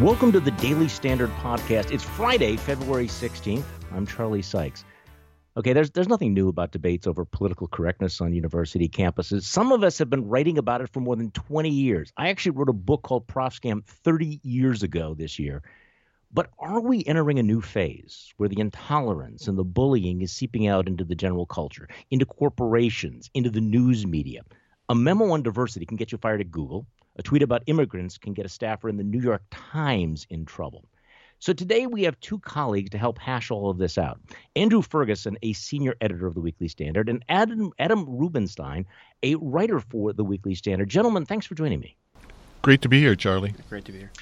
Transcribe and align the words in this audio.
Welcome 0.00 0.32
to 0.32 0.40
the 0.40 0.52
Daily 0.52 0.88
Standard 0.88 1.28
Podcast. 1.42 1.90
It's 1.90 2.02
Friday, 2.02 2.56
February 2.56 3.06
16th. 3.06 3.64
I'm 3.92 4.06
Charlie 4.06 4.40
Sykes. 4.40 4.82
Okay, 5.58 5.74
there's 5.74 5.90
there's 5.90 6.08
nothing 6.08 6.32
new 6.32 6.48
about 6.48 6.72
debates 6.72 7.06
over 7.06 7.26
political 7.26 7.68
correctness 7.68 8.18
on 8.22 8.32
university 8.32 8.88
campuses. 8.88 9.42
Some 9.42 9.72
of 9.72 9.84
us 9.84 9.98
have 9.98 10.08
been 10.08 10.26
writing 10.26 10.56
about 10.56 10.80
it 10.80 10.88
for 10.88 11.00
more 11.00 11.16
than 11.16 11.30
20 11.32 11.68
years. 11.68 12.14
I 12.16 12.30
actually 12.30 12.52
wrote 12.52 12.70
a 12.70 12.72
book 12.72 13.02
called 13.02 13.26
Prof 13.26 13.60
Scam 13.60 13.84
30 13.84 14.40
years 14.42 14.82
ago 14.82 15.12
this 15.12 15.38
year. 15.38 15.62
But 16.32 16.48
are 16.58 16.80
we 16.80 17.04
entering 17.04 17.38
a 17.38 17.42
new 17.42 17.60
phase 17.60 18.32
where 18.38 18.48
the 18.48 18.60
intolerance 18.60 19.48
and 19.48 19.58
the 19.58 19.64
bullying 19.64 20.22
is 20.22 20.32
seeping 20.32 20.66
out 20.66 20.88
into 20.88 21.04
the 21.04 21.14
general 21.14 21.44
culture, 21.44 21.90
into 22.10 22.24
corporations, 22.24 23.28
into 23.34 23.50
the 23.50 23.60
news 23.60 24.06
media? 24.06 24.44
A 24.88 24.94
memo 24.94 25.32
on 25.32 25.42
diversity 25.42 25.84
can 25.84 25.98
get 25.98 26.10
you 26.10 26.16
fired 26.16 26.40
at 26.40 26.50
Google. 26.50 26.86
A 27.20 27.22
tweet 27.22 27.42
about 27.42 27.64
immigrants 27.66 28.16
can 28.16 28.32
get 28.32 28.46
a 28.46 28.48
staffer 28.48 28.88
in 28.88 28.96
the 28.96 29.04
New 29.04 29.20
York 29.20 29.42
Times 29.50 30.26
in 30.30 30.46
trouble. 30.46 30.86
So 31.38 31.52
today 31.52 31.86
we 31.86 32.04
have 32.04 32.18
two 32.20 32.38
colleagues 32.38 32.88
to 32.92 32.98
help 32.98 33.18
hash 33.18 33.50
all 33.50 33.68
of 33.68 33.76
this 33.76 33.98
out. 33.98 34.18
Andrew 34.56 34.80
Ferguson, 34.80 35.36
a 35.42 35.52
senior 35.52 35.94
editor 36.00 36.26
of 36.26 36.32
the 36.32 36.40
Weekly 36.40 36.66
Standard, 36.66 37.10
and 37.10 37.22
Adam, 37.28 37.72
Adam 37.78 38.06
Rubenstein, 38.08 38.86
a 39.22 39.34
writer 39.34 39.80
for 39.80 40.14
the 40.14 40.24
Weekly 40.24 40.54
Standard. 40.54 40.88
Gentlemen, 40.88 41.26
thanks 41.26 41.44
for 41.44 41.54
joining 41.54 41.80
me. 41.80 41.94
Great 42.62 42.80
to 42.80 42.88
be 42.88 43.00
here, 43.00 43.14
Charlie. 43.14 43.52
Great 43.68 43.84
to 43.84 43.92
be 43.92 43.98
here. 43.98 44.12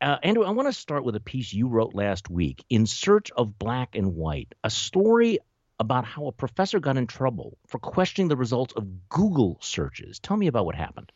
Uh, 0.00 0.18
Andrew, 0.22 0.44
I 0.44 0.50
want 0.50 0.68
to 0.68 0.72
start 0.72 1.02
with 1.02 1.16
a 1.16 1.20
piece 1.20 1.52
you 1.52 1.66
wrote 1.66 1.96
last 1.96 2.30
week, 2.30 2.64
In 2.70 2.86
Search 2.86 3.32
of 3.32 3.58
Black 3.58 3.96
and 3.96 4.14
White, 4.14 4.54
a 4.62 4.70
story 4.70 5.40
about 5.80 6.04
how 6.04 6.28
a 6.28 6.32
professor 6.32 6.78
got 6.78 6.96
in 6.96 7.08
trouble 7.08 7.58
for 7.66 7.80
questioning 7.80 8.28
the 8.28 8.36
results 8.36 8.72
of 8.74 9.08
Google 9.08 9.58
searches. 9.60 10.20
Tell 10.20 10.36
me 10.36 10.46
about 10.46 10.64
what 10.64 10.76
happened. 10.76 11.10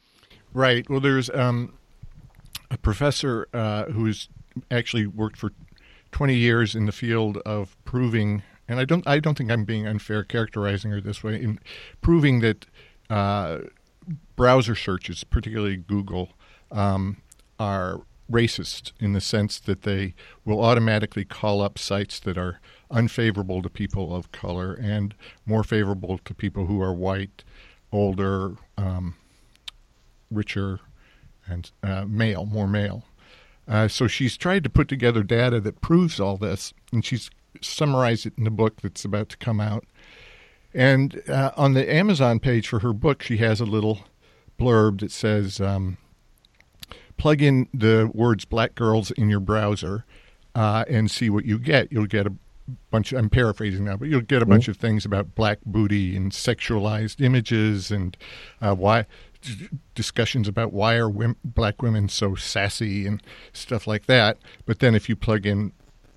Right. 0.53 0.89
Well, 0.89 1.01
there's 1.01 1.31
um, 1.31 1.75
a 2.71 2.79
professor 2.79 3.49
uh, 3.55 3.85
who's 3.87 4.29
actually 4.71 5.07
worked 5.07 5.37
for 5.37 5.53
20 6.13 6.35
years 6.35 6.75
in 6.75 6.87
the 6.87 6.93
field 6.93 7.39
of 7.39 7.77
proving, 7.85 8.43
and 8.69 8.81
I 8.81 8.85
don't, 8.85 9.07
I 9.07 9.21
don't 9.21 9.39
think 9.39 9.51
I'm 9.51 9.65
being 9.65 9.87
unfair 9.87 10.25
characterizing 10.25 10.91
her 10.91 11.01
this 11.01 11.23
way, 11.23 11.41
in 11.41 11.61
proving 12.01 12.41
that 12.41 12.67
uh, 13.09 13.59
browser 14.35 14.75
searches, 14.75 15.23
particularly 15.23 15.77
Google, 15.77 16.31
um, 16.73 17.19
are 17.59 18.01
racist 18.31 18.93
in 19.01 19.13
the 19.13 19.21
sense 19.21 19.59
that 19.59 19.83
they 19.83 20.15
will 20.45 20.63
automatically 20.65 21.25
call 21.25 21.61
up 21.61 21.79
sites 21.79 22.19
that 22.21 22.39
are 22.39 22.61
unfavorable 22.91 23.63
to 23.63 23.69
people 23.69 24.15
of 24.15 24.31
color 24.33 24.73
and 24.75 25.15
more 25.47 25.65
favorable 25.65 26.19
to 26.25 26.35
people 26.35 26.67
who 26.67 26.81
are 26.81 26.93
white, 26.93 27.45
older, 27.93 28.55
um, 28.77 29.17
richer 30.31 30.81
and 31.47 31.71
uh, 31.83 32.05
male, 32.07 32.47
more 32.47 32.69
male. 32.69 33.05
Uh, 33.69 33.89
so 33.89 34.07
she's 34.07 34.37
tried 34.37 34.65
to 34.65 34.71
put 34.71 34.89
together 34.89 35.23
data 35.23 35.61
that 35.61 35.81
proves 35.81 36.19
all 36.19 36.37
this, 36.37 36.73
and 36.93 37.05
she's 37.05 37.31
summarized 37.61 38.27
it 38.27 38.33
in 38.37 38.45
the 38.45 38.51
book 38.51 38.81
that's 38.81 39.05
about 39.05 39.29
to 39.29 39.37
come 39.37 39.61
out. 39.61 39.85
And 40.73 41.23
uh, 41.29 41.51
on 41.57 41.75
the 41.75 41.93
Amazon 41.93 42.39
page 42.39 42.69
for 42.69 42.81
her 42.81 42.93
book, 42.93 43.23
she 43.23 43.39
has 43.39 43.61
a 43.61 43.65
little 43.65 44.01
blurb 44.59 45.01
that 45.01 45.11
says, 45.11 45.61
um, 45.61 45.99
"Plug 47.17 47.43
in 47.43 47.69
the 47.75 48.11
words 48.13 48.45
black 48.45 48.75
girls 48.75 49.11
in 49.13 49.29
your 49.29 49.41
browser 49.41 50.05
uh, 50.55 50.85
and 50.89 51.11
see 51.11 51.31
what 51.31 51.45
you 51.45 51.59
get. 51.59 51.93
You'll 51.93 52.07
get 52.07 52.27
a 52.27 52.33
bunch. 52.91 53.13
Of, 53.13 53.19
I'm 53.19 53.31
paraphrasing 53.31 53.85
now, 53.85 53.97
but 53.97 54.09
you'll 54.09 54.21
get 54.21 54.43
a 54.43 54.47
bunch 54.47 54.65
mm-hmm. 54.65 54.73
of 54.73 54.77
things 54.77 55.05
about 55.05 55.35
black 55.35 55.59
booty 55.67 56.17
and 56.17 56.33
sexualized 56.33 57.21
images 57.21 57.91
and 57.91 58.17
uh, 58.61 58.75
why 58.75 59.07
discussions 59.95 60.49
about 60.49 60.73
why 60.73 60.97
are 60.97 61.09
women, 61.09 61.37
black 61.45 61.83
women 61.83 62.09
so 62.09 62.35
sassy 62.35 63.07
and 63.07 63.23
stuff 63.53 63.87
like 63.87 64.07
that. 64.07 64.39
But 64.67 64.81
then 64.81 64.95
if 64.95 65.09
you 65.09 65.17
plug 65.17 65.47
in 65.47 65.73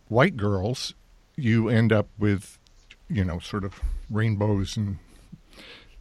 white 0.08 0.38
girls, 0.38 0.94
you 1.36 1.70
end 1.70 1.92
up 1.92 2.08
with, 2.18 2.60
you 3.10 3.24
know, 3.24 3.40
sort 3.40 3.64
of 3.64 3.80
rainbows 4.10 4.78
and 4.78 5.00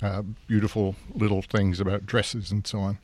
uh, 0.03 0.23
beautiful 0.47 0.97
little 1.15 1.43
things 1.43 1.81
about 1.81 2.07
dresses 2.07 2.51
and 2.51 2.67
so 2.67 2.81
on. 2.81 2.99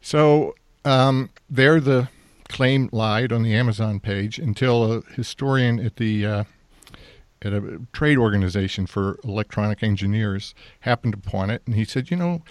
So 0.00 0.54
um, 0.84 1.30
there, 1.50 1.80
the 1.80 2.08
claim 2.48 2.88
lied 2.92 3.32
on 3.32 3.42
the 3.42 3.54
Amazon 3.54 4.00
page 4.00 4.38
until 4.38 4.92
a 4.92 5.00
historian 5.14 5.78
at 5.78 5.96
the 5.96 6.24
uh, 6.24 6.44
at 7.42 7.52
a 7.52 7.80
trade 7.92 8.16
organization 8.18 8.86
for 8.86 9.18
electronic 9.24 9.82
engineers 9.82 10.54
happened 10.80 11.14
upon 11.14 11.50
it, 11.50 11.62
and 11.66 11.74
he 11.74 11.84
said, 11.84 12.10
you 12.10 12.16
know, 12.16 12.42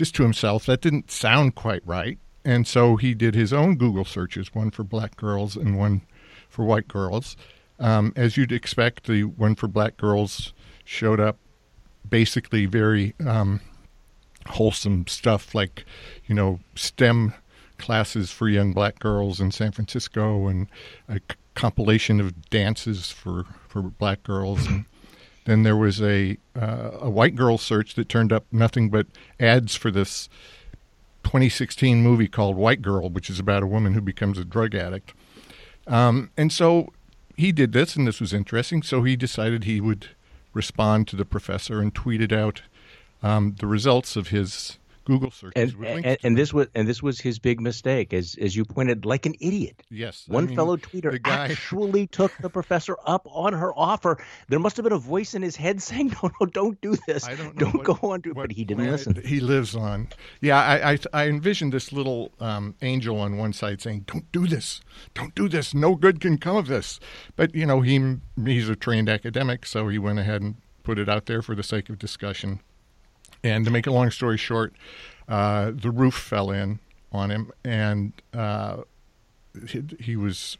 just 0.00 0.14
to 0.14 0.22
himself, 0.22 0.64
that 0.64 0.80
didn't 0.80 1.10
sound 1.10 1.54
quite 1.54 1.82
right. 1.84 2.18
And 2.42 2.66
so 2.66 2.96
he 2.96 3.12
did 3.12 3.34
his 3.34 3.52
own 3.52 3.76
Google 3.76 4.06
searches, 4.06 4.54
one 4.54 4.70
for 4.70 4.82
black 4.82 5.14
girls 5.14 5.56
and 5.56 5.76
one 5.76 6.00
for 6.48 6.64
white 6.64 6.88
girls. 6.88 7.36
Um, 7.78 8.14
as 8.16 8.34
you'd 8.34 8.50
expect, 8.50 9.06
the 9.06 9.24
one 9.24 9.54
for 9.56 9.68
black 9.68 9.98
girls 9.98 10.54
showed 10.86 11.20
up 11.20 11.36
basically 12.08 12.64
very 12.64 13.14
um, 13.26 13.60
wholesome 14.46 15.06
stuff 15.06 15.54
like, 15.54 15.84
you 16.24 16.34
know, 16.34 16.60
STEM 16.74 17.34
classes 17.76 18.30
for 18.30 18.48
young 18.48 18.72
black 18.72 19.00
girls 19.00 19.38
in 19.38 19.50
San 19.50 19.70
Francisco 19.70 20.46
and 20.46 20.66
a 21.10 21.16
c- 21.16 21.36
compilation 21.54 22.20
of 22.20 22.48
dances 22.48 23.10
for, 23.10 23.44
for 23.68 23.82
black 23.82 24.22
girls. 24.22 24.66
And 24.66 24.86
then 25.50 25.64
there 25.64 25.76
was 25.76 26.00
a 26.00 26.38
uh, 26.54 26.90
a 27.00 27.10
white 27.10 27.34
girl 27.34 27.58
search 27.58 27.94
that 27.94 28.08
turned 28.08 28.32
up 28.32 28.44
nothing 28.52 28.88
but 28.88 29.08
ads 29.40 29.74
for 29.74 29.90
this 29.90 30.28
2016 31.24 32.02
movie 32.02 32.28
called 32.28 32.56
White 32.56 32.82
Girl, 32.82 33.08
which 33.10 33.28
is 33.28 33.40
about 33.40 33.62
a 33.62 33.66
woman 33.66 33.94
who 33.94 34.00
becomes 34.00 34.38
a 34.38 34.44
drug 34.44 34.74
addict. 34.74 35.12
Um, 35.86 36.30
and 36.36 36.52
so 36.52 36.92
he 37.36 37.50
did 37.50 37.72
this, 37.72 37.96
and 37.96 38.06
this 38.06 38.20
was 38.20 38.32
interesting. 38.32 38.82
So 38.82 39.02
he 39.02 39.16
decided 39.16 39.64
he 39.64 39.80
would 39.80 40.10
respond 40.54 41.08
to 41.08 41.16
the 41.16 41.24
professor 41.24 41.80
and 41.80 41.92
tweeted 41.92 42.32
out 42.32 42.62
um, 43.22 43.56
the 43.58 43.66
results 43.66 44.14
of 44.14 44.28
his 44.28 44.78
Google 45.04 45.30
searches. 45.30 45.74
And, 45.74 46.04
and, 46.04 46.18
and 46.22 46.38
this 46.38 46.52
was 46.52 46.68
and 46.74 46.86
this 46.86 47.02
was 47.02 47.20
his 47.20 47.38
big 47.38 47.60
mistake, 47.60 48.12
as 48.12 48.36
as 48.40 48.54
you 48.54 48.64
pointed, 48.64 49.04
like 49.04 49.26
an 49.26 49.34
idiot. 49.40 49.82
Yes, 49.90 50.24
one 50.28 50.44
I 50.44 50.46
mean, 50.48 50.56
fellow 50.56 50.76
tweeter 50.76 51.20
guy... 51.22 51.48
actually 51.50 52.06
took 52.06 52.32
the 52.38 52.50
professor 52.50 52.96
up 53.06 53.26
on 53.30 53.52
her 53.52 53.72
offer. 53.76 54.22
There 54.48 54.58
must 54.58 54.76
have 54.76 54.84
been 54.84 54.92
a 54.92 54.98
voice 54.98 55.34
in 55.34 55.42
his 55.42 55.56
head 55.56 55.82
saying, 55.90 56.14
"No, 56.22 56.30
no, 56.40 56.46
don't 56.46 56.80
do 56.80 56.96
this. 57.06 57.24
I 57.24 57.34
don't, 57.34 57.56
don't 57.56 57.74
what, 57.74 57.84
go 57.84 57.98
on 58.02 58.22
to." 58.22 58.34
But 58.34 58.52
he 58.52 58.64
didn't 58.64 58.90
listen. 58.90 59.20
He 59.24 59.40
lives 59.40 59.74
on. 59.74 60.08
Yeah, 60.40 60.58
I 60.58 60.92
I, 60.92 60.98
I 61.12 61.28
envisioned 61.28 61.72
this 61.72 61.92
little 61.92 62.32
um, 62.40 62.74
angel 62.82 63.18
on 63.20 63.36
one 63.36 63.52
side 63.52 63.80
saying, 63.80 64.04
"Don't 64.06 64.30
do 64.32 64.46
this. 64.46 64.80
Don't 65.14 65.34
do 65.34 65.48
this. 65.48 65.74
No 65.74 65.94
good 65.94 66.20
can 66.20 66.38
come 66.38 66.56
of 66.56 66.66
this." 66.66 67.00
But 67.36 67.54
you 67.54 67.66
know, 67.66 67.80
he 67.80 68.16
he's 68.44 68.68
a 68.68 68.76
trained 68.76 69.08
academic, 69.08 69.66
so 69.66 69.88
he 69.88 69.98
went 69.98 70.18
ahead 70.18 70.42
and 70.42 70.56
put 70.82 70.98
it 70.98 71.08
out 71.08 71.26
there 71.26 71.42
for 71.42 71.54
the 71.54 71.62
sake 71.62 71.88
of 71.88 71.98
discussion. 71.98 72.60
And 73.42 73.64
to 73.64 73.70
make 73.70 73.86
a 73.86 73.90
long 73.90 74.10
story 74.10 74.36
short, 74.36 74.74
uh, 75.28 75.72
the 75.74 75.90
roof 75.90 76.14
fell 76.14 76.50
in 76.50 76.80
on 77.12 77.30
him, 77.30 77.52
and 77.64 78.12
uh, 78.34 78.78
he, 79.68 79.82
he, 79.98 80.16
was. 80.16 80.58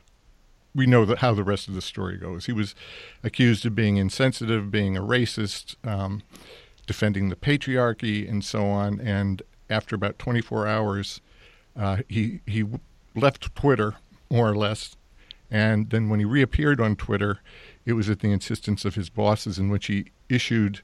We 0.74 0.86
know 0.86 1.04
that 1.04 1.18
how 1.18 1.34
the 1.34 1.44
rest 1.44 1.68
of 1.68 1.74
the 1.74 1.82
story 1.82 2.16
goes. 2.16 2.46
He 2.46 2.52
was 2.52 2.74
accused 3.22 3.66
of 3.66 3.74
being 3.74 3.96
insensitive, 3.96 4.70
being 4.70 4.96
a 4.96 5.02
racist, 5.02 5.74
um, 5.84 6.22
defending 6.86 7.28
the 7.28 7.36
patriarchy, 7.36 8.28
and 8.28 8.44
so 8.44 8.66
on. 8.66 9.00
And 9.00 9.42
after 9.68 9.96
about 9.96 10.18
24 10.18 10.66
hours, 10.66 11.20
uh, 11.76 11.98
he 12.08 12.40
he 12.46 12.64
left 13.14 13.54
Twitter 13.54 13.96
more 14.30 14.48
or 14.48 14.56
less, 14.56 14.96
and 15.50 15.90
then 15.90 16.08
when 16.08 16.20
he 16.20 16.24
reappeared 16.24 16.80
on 16.80 16.94
Twitter, 16.96 17.40
it 17.84 17.94
was 17.94 18.08
at 18.08 18.20
the 18.20 18.30
insistence 18.30 18.84
of 18.84 18.94
his 18.94 19.10
bosses, 19.10 19.58
in 19.58 19.68
which 19.68 19.86
he 19.86 20.06
issued 20.28 20.80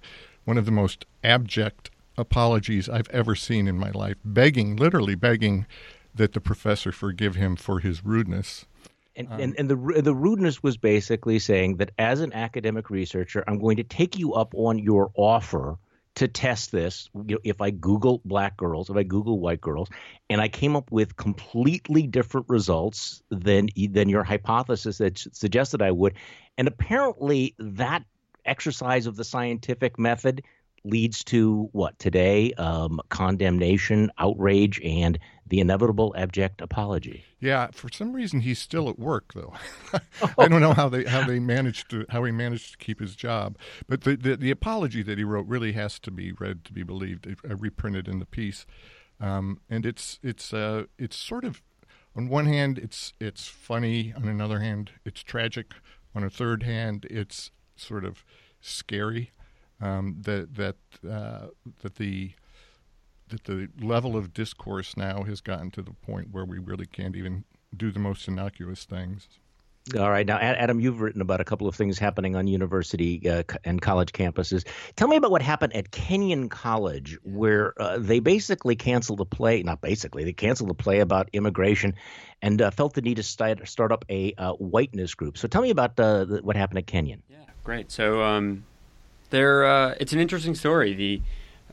one 0.46 0.56
of 0.56 0.64
the 0.64 0.72
most 0.72 1.04
abject 1.22 1.90
apologies 2.16 2.88
I've 2.88 3.10
ever 3.10 3.34
seen 3.34 3.68
in 3.68 3.78
my 3.78 3.90
life, 3.90 4.16
begging, 4.24 4.76
literally 4.76 5.14
begging, 5.14 5.66
that 6.14 6.32
the 6.32 6.40
professor 6.40 6.92
forgive 6.92 7.34
him 7.34 7.56
for 7.56 7.80
his 7.80 8.02
rudeness. 8.04 8.64
And, 9.16 9.28
um, 9.30 9.40
and, 9.40 9.54
and 9.58 9.70
the 9.70 10.02
the 10.02 10.14
rudeness 10.14 10.62
was 10.62 10.76
basically 10.76 11.38
saying 11.38 11.76
that 11.76 11.90
as 11.98 12.20
an 12.20 12.32
academic 12.32 12.90
researcher, 12.90 13.44
I'm 13.46 13.58
going 13.58 13.76
to 13.78 13.84
take 13.84 14.18
you 14.18 14.34
up 14.34 14.54
on 14.54 14.78
your 14.78 15.10
offer 15.14 15.78
to 16.16 16.28
test 16.28 16.72
this. 16.72 17.08
You 17.14 17.36
know, 17.36 17.38
if 17.44 17.60
I 17.60 17.70
Google 17.70 18.20
black 18.24 18.56
girls, 18.56 18.88
if 18.88 18.96
I 18.96 19.02
Google 19.02 19.38
white 19.38 19.60
girls, 19.60 19.88
and 20.30 20.40
I 20.40 20.48
came 20.48 20.76
up 20.76 20.90
with 20.90 21.16
completely 21.16 22.06
different 22.06 22.48
results 22.48 23.22
than 23.30 23.68
than 23.90 24.08
your 24.08 24.22
hypothesis 24.22 24.98
that 24.98 25.18
suggested 25.18 25.82
I 25.82 25.90
would, 25.90 26.14
and 26.58 26.68
apparently 26.68 27.54
that 27.58 28.04
exercise 28.48 29.06
of 29.06 29.16
the 29.16 29.24
scientific 29.24 29.98
method 29.98 30.42
leads 30.84 31.24
to 31.24 31.68
what 31.72 31.98
today 31.98 32.52
um, 32.54 33.00
condemnation, 33.08 34.10
outrage, 34.18 34.80
and 34.84 35.18
the 35.48 35.60
inevitable 35.60 36.14
abject 36.16 36.60
apology. 36.60 37.24
Yeah, 37.40 37.68
for 37.72 37.90
some 37.90 38.12
reason 38.12 38.40
he's 38.40 38.58
still 38.58 38.88
at 38.88 38.98
work 38.98 39.32
though. 39.34 39.52
I 40.38 40.48
don't 40.48 40.60
know 40.60 40.72
how 40.72 40.88
they 40.88 41.04
how 41.04 41.24
they 41.26 41.38
managed 41.38 41.90
to 41.90 42.06
how 42.08 42.24
he 42.24 42.32
managed 42.32 42.72
to 42.72 42.78
keep 42.78 43.00
his 43.00 43.16
job. 43.16 43.58
But 43.88 44.02
the, 44.02 44.16
the, 44.16 44.36
the 44.36 44.50
apology 44.50 45.02
that 45.02 45.18
he 45.18 45.24
wrote 45.24 45.46
really 45.46 45.72
has 45.72 45.98
to 46.00 46.10
be 46.10 46.32
read 46.32 46.64
to 46.64 46.72
be 46.72 46.82
believed. 46.82 47.26
I 47.48 47.52
reprinted 47.52 48.08
in 48.08 48.18
the 48.18 48.26
piece, 48.26 48.66
um, 49.20 49.60
and 49.68 49.84
it's 49.84 50.18
it's 50.22 50.52
uh, 50.52 50.84
it's 50.98 51.16
sort 51.16 51.44
of 51.44 51.62
on 52.16 52.28
one 52.28 52.46
hand, 52.46 52.78
it's 52.78 53.12
it's 53.20 53.46
funny. 53.46 54.14
On 54.16 54.26
another 54.26 54.60
hand, 54.60 54.92
it's 55.04 55.22
tragic. 55.22 55.74
On 56.14 56.24
a 56.24 56.30
third 56.30 56.62
hand, 56.62 57.06
it's 57.10 57.50
sort 57.76 58.04
of 58.04 58.24
scary. 58.60 59.30
Um, 59.80 60.16
that 60.22 60.54
that 60.54 60.76
uh, 61.08 61.48
that 61.82 61.96
the 61.96 62.32
that 63.28 63.44
the 63.44 63.68
level 63.80 64.16
of 64.16 64.32
discourse 64.32 64.96
now 64.96 65.24
has 65.24 65.40
gotten 65.40 65.70
to 65.72 65.82
the 65.82 65.92
point 65.92 66.28
where 66.30 66.44
we 66.44 66.58
really 66.58 66.86
can't 66.86 67.16
even 67.16 67.44
do 67.76 67.90
the 67.90 67.98
most 67.98 68.26
innocuous 68.28 68.84
things. 68.84 69.28
All 69.94 70.10
right. 70.10 70.26
Now, 70.26 70.38
Adam, 70.38 70.80
you've 70.80 71.00
written 71.00 71.20
about 71.20 71.40
a 71.40 71.44
couple 71.44 71.68
of 71.68 71.76
things 71.76 71.96
happening 71.96 72.34
on 72.34 72.48
university 72.48 73.28
uh, 73.30 73.44
and 73.64 73.80
college 73.80 74.12
campuses. 74.12 74.66
Tell 74.96 75.06
me 75.06 75.14
about 75.14 75.30
what 75.30 75.42
happened 75.42 75.76
at 75.76 75.92
Kenyon 75.92 76.48
College, 76.48 77.16
where 77.22 77.72
uh, 77.80 77.96
they 77.96 78.18
basically 78.18 78.74
canceled 78.74 79.20
a 79.20 79.24
play, 79.24 79.62
not 79.62 79.80
basically, 79.80 80.24
they 80.24 80.32
canceled 80.32 80.70
a 80.70 80.74
play 80.74 80.98
about 80.98 81.28
immigration 81.32 81.94
and 82.42 82.60
uh, 82.60 82.72
felt 82.72 82.94
the 82.94 83.00
need 83.00 83.18
to 83.18 83.22
start, 83.22 83.66
start 83.68 83.92
up 83.92 84.04
a 84.10 84.34
uh, 84.38 84.54
whiteness 84.54 85.14
group. 85.14 85.38
So 85.38 85.46
tell 85.46 85.62
me 85.62 85.70
about 85.70 85.98
uh, 86.00 86.24
the, 86.24 86.38
what 86.42 86.56
happened 86.56 86.78
at 86.78 86.88
Kenyon. 86.88 87.22
Yeah, 87.28 87.36
great. 87.66 87.90
So 87.90 88.22
um, 88.22 88.64
there, 89.30 89.66
uh, 89.66 89.96
it's 89.98 90.12
an 90.12 90.20
interesting 90.20 90.54
story. 90.54 90.94
The 90.94 91.20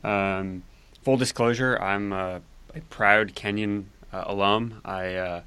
um, 0.06 0.64
full 1.02 1.16
disclosure, 1.16 1.78
I'm 1.80 2.12
a, 2.12 2.40
a 2.74 2.80
proud 2.90 3.36
Kenyon 3.36 3.90
alum. 4.12 4.80
I 4.84 5.42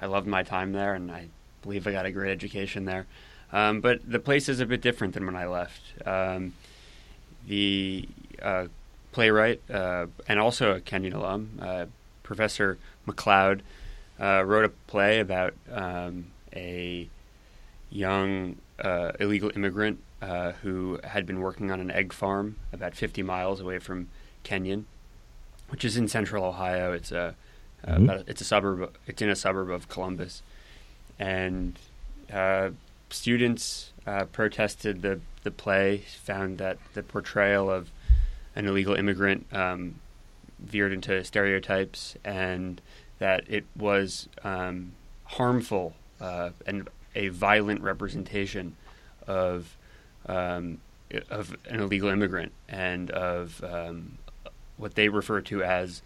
I 0.00 0.06
loved 0.06 0.26
my 0.26 0.42
time 0.42 0.72
there, 0.72 0.94
and 0.94 1.10
I 1.10 1.28
believe 1.62 1.86
I 1.86 1.92
got 1.92 2.06
a 2.06 2.10
great 2.10 2.32
education 2.32 2.84
there. 2.84 3.06
Um, 3.52 3.80
but 3.80 4.00
the 4.04 4.18
place 4.18 4.48
is 4.48 4.58
a 4.58 4.66
bit 4.66 4.80
different 4.80 5.14
than 5.14 5.26
when 5.26 5.36
I 5.36 5.46
left. 5.46 5.80
Um, 6.04 6.54
the 7.46 8.08
uh, 8.42 8.66
playwright 9.12 9.62
uh, 9.70 10.06
and 10.26 10.40
also 10.40 10.74
a 10.74 10.80
Kenyon 10.80 11.12
alum, 11.12 11.60
uh, 11.62 11.86
Professor 12.24 12.78
McLeod, 13.06 13.60
uh, 14.20 14.42
wrote 14.44 14.64
a 14.64 14.70
play 14.88 15.20
about 15.20 15.54
um, 15.70 16.26
a 16.52 17.08
young 17.90 18.56
uh, 18.80 19.12
illegal 19.20 19.50
immigrant 19.54 20.00
uh, 20.22 20.52
who 20.62 20.98
had 21.04 21.26
been 21.26 21.40
working 21.40 21.70
on 21.70 21.80
an 21.80 21.90
egg 21.90 22.12
farm 22.12 22.56
about 22.72 22.94
50 22.94 23.22
miles 23.22 23.60
away 23.60 23.78
from 23.78 24.08
Kenyon, 24.42 24.86
which 25.68 25.84
is 25.84 25.96
in 25.96 26.08
central 26.08 26.44
Ohio. 26.44 26.92
It's 26.92 27.12
a 27.12 27.34
mm-hmm. 27.86 28.28
it's 28.28 28.40
a 28.40 28.44
suburb. 28.44 28.94
It's 29.06 29.20
in 29.22 29.28
a 29.28 29.36
suburb 29.36 29.70
of 29.70 29.88
Columbus 29.88 30.42
and 31.18 31.78
uh, 32.32 32.70
students 33.10 33.92
uh, 34.06 34.24
protested 34.26 35.02
the 35.02 35.20
the 35.42 35.50
play, 35.50 35.98
found 36.22 36.58
that 36.58 36.78
the 36.94 37.02
portrayal 37.02 37.70
of 37.70 37.90
an 38.56 38.66
illegal 38.66 38.94
immigrant 38.94 39.46
um, 39.52 39.96
veered 40.58 40.92
into 40.92 41.22
stereotypes, 41.24 42.16
and 42.24 42.80
that 43.18 43.44
it 43.48 43.64
was 43.76 44.28
um, 44.42 44.92
harmful 45.24 45.94
uh, 46.20 46.50
and 46.66 46.88
a 47.14 47.28
violent 47.28 47.80
representation 47.82 48.76
of 49.26 49.76
um, 50.26 50.80
of 51.30 51.56
an 51.68 51.80
illegal 51.80 52.08
immigrant 52.08 52.52
and 52.68 53.10
of 53.10 53.62
um, 53.64 54.18
what 54.76 54.94
they 54.94 55.08
refer 55.08 55.40
to 55.42 55.62
as 55.62 56.02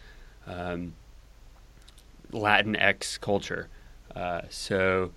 um, 0.46 0.92
Latinx 2.32 3.20
culture. 3.20 3.68
Uh, 4.14 4.42
so. 4.50 5.12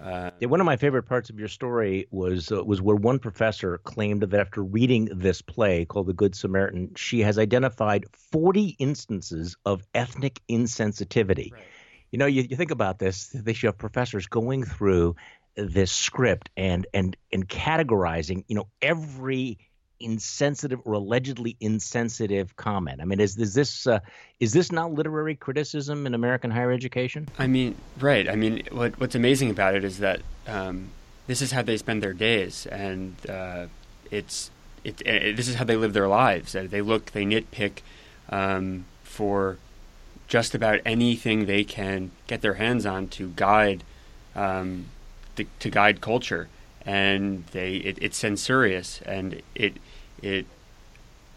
Uh, 0.00 0.30
yeah, 0.38 0.46
one 0.46 0.60
of 0.60 0.64
my 0.64 0.76
favorite 0.76 1.02
parts 1.02 1.28
of 1.28 1.40
your 1.40 1.48
story 1.48 2.06
was 2.12 2.52
uh, 2.52 2.62
was 2.62 2.80
where 2.80 2.94
one 2.94 3.18
professor 3.18 3.78
claimed 3.78 4.22
that 4.22 4.38
after 4.38 4.62
reading 4.62 5.06
this 5.06 5.42
play 5.42 5.84
called 5.84 6.06
The 6.06 6.12
Good 6.12 6.36
Samaritan, 6.36 6.92
she 6.94 7.18
has 7.18 7.36
identified 7.36 8.04
40 8.12 8.76
instances 8.78 9.56
of 9.66 9.82
ethnic 9.94 10.40
insensitivity. 10.48 11.52
Right. 11.52 11.62
You 12.10 12.18
know, 12.18 12.26
you, 12.26 12.42
you 12.42 12.56
think 12.56 12.70
about 12.70 12.98
this, 12.98 13.28
they 13.28 13.52
should 13.52 13.68
have 13.68 13.78
professors 13.78 14.26
going 14.26 14.64
through 14.64 15.16
this 15.56 15.90
script 15.90 16.50
and 16.56 16.86
and 16.94 17.16
and 17.32 17.48
categorizing, 17.48 18.44
you 18.48 18.54
know, 18.54 18.68
every 18.80 19.58
insensitive 20.00 20.80
or 20.84 20.94
allegedly 20.94 21.56
insensitive 21.60 22.56
comment. 22.56 23.00
I 23.00 23.04
mean, 23.04 23.20
is, 23.20 23.36
is 23.36 23.54
this 23.54 23.86
uh, 23.86 24.00
is 24.40 24.52
this 24.52 24.70
not 24.70 24.92
literary 24.92 25.34
criticism 25.34 26.06
in 26.06 26.14
American 26.14 26.50
higher 26.50 26.70
education? 26.70 27.28
I 27.38 27.46
mean, 27.46 27.74
right. 27.98 28.28
I 28.28 28.36
mean, 28.36 28.62
what, 28.70 28.98
what's 29.00 29.14
amazing 29.14 29.50
about 29.50 29.74
it 29.74 29.84
is 29.84 29.98
that 29.98 30.20
um, 30.46 30.90
this 31.26 31.42
is 31.42 31.52
how 31.52 31.62
they 31.62 31.76
spend 31.76 32.02
their 32.02 32.12
days, 32.12 32.66
and 32.66 33.16
uh, 33.28 33.66
it's 34.10 34.50
it, 34.84 35.02
it, 35.04 35.36
this 35.36 35.48
is 35.48 35.56
how 35.56 35.64
they 35.64 35.76
live 35.76 35.92
their 35.92 36.08
lives. 36.08 36.54
Uh, 36.54 36.66
they 36.68 36.80
look, 36.80 37.06
they 37.12 37.24
nitpick 37.24 37.80
um, 38.30 38.84
for 39.02 39.58
just 40.28 40.54
about 40.54 40.80
anything 40.84 41.46
they 41.46 41.64
can 41.64 42.10
get 42.26 42.42
their 42.42 42.54
hands 42.54 42.86
on 42.86 43.08
to 43.08 43.32
guide 43.34 43.82
um, 44.36 44.86
to, 45.36 45.44
to 45.58 45.70
guide 45.70 46.00
culture 46.00 46.48
and 46.82 47.44
they 47.48 47.76
it, 47.76 47.98
it's 48.00 48.16
censorious 48.16 49.00
and 49.04 49.42
it 49.54 49.76
it 50.22 50.46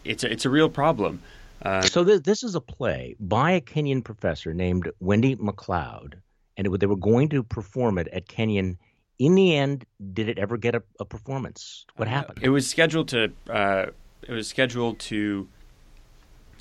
it's 0.04 0.24
a, 0.24 0.32
it's 0.32 0.44
a 0.44 0.50
real 0.50 0.68
problem. 0.68 1.22
Uh, 1.62 1.82
so 1.82 2.02
this, 2.02 2.20
this 2.22 2.42
is 2.42 2.54
a 2.54 2.60
play 2.60 3.14
by 3.20 3.52
a 3.52 3.60
Kenyon 3.60 4.02
professor 4.02 4.52
named 4.52 4.90
Wendy 4.98 5.36
McLeod, 5.36 6.14
and 6.56 6.66
it, 6.66 6.80
they 6.80 6.86
were 6.86 6.96
going 6.96 7.28
to 7.28 7.42
perform 7.42 7.98
it 7.98 8.08
at 8.08 8.26
Kenyon. 8.26 8.78
In 9.20 9.36
the 9.36 9.56
end, 9.56 9.84
did 10.12 10.28
it 10.28 10.38
ever 10.38 10.56
get 10.56 10.74
a, 10.74 10.82
a 10.98 11.04
performance? 11.04 11.86
What 11.96 12.08
uh, 12.08 12.10
happened? 12.10 12.40
It 12.42 12.48
was 12.48 12.68
scheduled 12.68 13.08
to 13.08 13.32
uh, 13.48 13.86
it 14.22 14.32
was 14.32 14.48
scheduled 14.48 14.98
to 15.00 15.48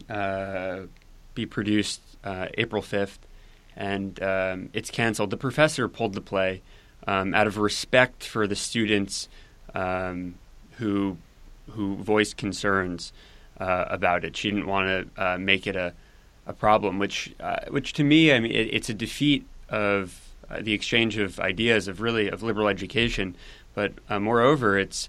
uh, 0.10 0.81
be 1.33 1.45
produced 1.45 2.01
uh, 2.24 2.48
April 2.57 2.81
fifth, 2.81 3.19
and 3.75 4.22
um, 4.22 4.69
it's 4.74 4.89
canceled. 4.89 5.30
The 5.30 5.38
professor 5.38 5.88
pulled 5.88 6.13
the 6.13 6.22
play 6.22 6.62
um, 7.07 7.33
out 7.33 7.48
of 7.48 7.57
respect 7.57 8.24
for 8.24 8.48
the 8.48 8.56
students 8.56 9.30
um, 9.74 10.36
who 10.78 11.18
who 11.72 11.95
voiced 11.95 12.38
concerns 12.38 13.13
uh, 13.60 13.86
about 13.88 14.25
it. 14.25 14.36
She 14.36 14.50
didn't 14.50 14.68
want 14.68 14.88
to 15.16 15.24
uh, 15.24 15.38
make 15.38 15.68
it 15.68 15.75
a 15.75 15.94
a 16.48 16.54
problem, 16.54 17.00
which 17.00 17.33
uh, 17.39 17.60
which 17.69 17.94
to 17.94 18.04
me, 18.04 18.33
I 18.33 18.39
mean, 18.39 18.51
it, 18.51 18.69
it's 18.74 18.89
a 18.89 18.94
defeat 18.94 19.45
of 19.69 20.19
uh, 20.50 20.62
the 20.62 20.74
exchange 20.74 21.18
of 21.18 21.39
ideas 21.39 21.88
of 21.88 22.01
really 22.01 22.30
of 22.30 22.44
liberal 22.44 22.68
education. 22.68 23.36
But 23.74 23.94
uh, 24.10 24.19
moreover, 24.19 24.78
it's 24.78 25.07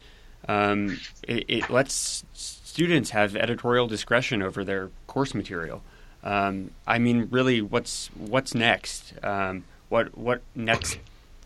um, 0.48 0.98
it, 1.22 1.44
it, 1.48 1.70
lets 1.70 2.24
students 2.32 3.10
have 3.10 3.36
editorial 3.36 3.86
discretion 3.86 4.42
over 4.42 4.64
their 4.64 4.90
course 5.06 5.34
material. 5.34 5.82
Um, 6.22 6.70
I 6.86 6.98
mean, 6.98 7.28
really, 7.30 7.62
what's 7.62 8.08
what's 8.16 8.54
next? 8.54 9.14
Um, 9.22 9.64
what 9.88 10.16
what 10.16 10.42
next 10.54 10.98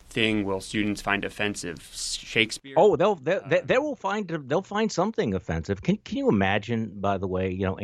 thing 0.09 0.45
will 0.45 0.61
students 0.61 1.01
find 1.01 1.25
offensive? 1.25 1.89
Shakespeare? 1.93 2.75
Oh, 2.77 2.95
they'll 2.95 3.15
they, 3.15 3.39
they, 3.49 3.61
they, 3.61 3.77
will 3.77 3.95
find 3.95 4.27
they'll 4.27 4.61
find 4.61 4.91
something 4.91 5.33
offensive. 5.33 5.81
Can 5.81 5.97
can 5.97 6.17
you 6.17 6.29
imagine? 6.29 6.91
By 6.99 7.17
the 7.17 7.27
way, 7.27 7.51
you 7.51 7.65
know, 7.65 7.79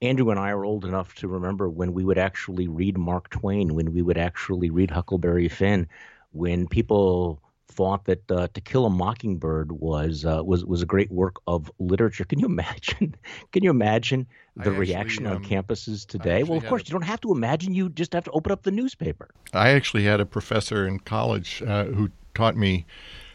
Andrew 0.00 0.30
and 0.30 0.40
I 0.40 0.50
are 0.50 0.64
old 0.64 0.84
enough 0.84 1.14
to 1.16 1.28
remember 1.28 1.68
when 1.68 1.92
we 1.92 2.04
would 2.04 2.18
actually 2.18 2.68
read 2.68 2.96
Mark 2.96 3.30
Twain, 3.30 3.74
when 3.74 3.92
we 3.92 4.02
would 4.02 4.18
actually 4.18 4.70
read 4.70 4.90
Huckleberry 4.90 5.48
Finn, 5.48 5.86
when 6.32 6.66
people 6.66 7.42
thought 7.68 8.06
that 8.06 8.30
uh, 8.30 8.48
To 8.54 8.60
Kill 8.60 8.86
a 8.86 8.90
Mockingbird 8.90 9.72
was 9.72 10.24
uh, 10.24 10.42
was 10.44 10.64
was 10.64 10.82
a 10.82 10.86
great 10.86 11.10
work 11.10 11.36
of 11.46 11.70
literature. 11.78 12.24
Can 12.24 12.38
you 12.38 12.46
imagine? 12.46 13.14
Can 13.52 13.62
you 13.62 13.70
imagine 13.70 14.26
the 14.56 14.72
reaction 14.72 15.26
on 15.26 15.36
um, 15.36 15.44
campuses 15.44 16.06
today? 16.06 16.42
Well, 16.42 16.58
of 16.58 16.66
course, 16.66 16.82
a, 16.82 16.86
you 16.86 16.92
don't 16.92 17.02
have 17.02 17.20
to 17.20 17.32
imagine. 17.32 17.74
You 17.74 17.88
just 17.88 18.12
have 18.12 18.24
to 18.24 18.30
open 18.32 18.50
up 18.50 18.62
the 18.62 18.70
newspaper. 18.70 19.28
I 19.52 19.70
actually 19.70 20.04
had 20.04 20.20
a 20.20 20.26
professor 20.26 20.86
in 20.86 20.98
college 21.00 21.62
uh, 21.62 21.84
who 21.84 22.10
taught 22.34 22.56
me 22.56 22.86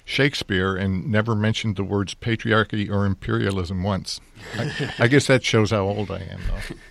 Shakespeare 0.06 0.76
and 0.76 1.10
never 1.10 1.36
mentioned 1.36 1.76
the 1.76 1.84
words 1.84 2.14
patriarchy 2.14 2.90
or 2.90 3.06
imperialism 3.06 3.84
once. 3.84 4.20
I, 4.58 4.94
I 5.00 5.08
guess 5.08 5.28
that 5.28 5.44
shows 5.44 5.72
how 5.72 5.84
old 5.84 6.12
I 6.12 6.20
am, 6.20 6.42
though. 6.48 6.76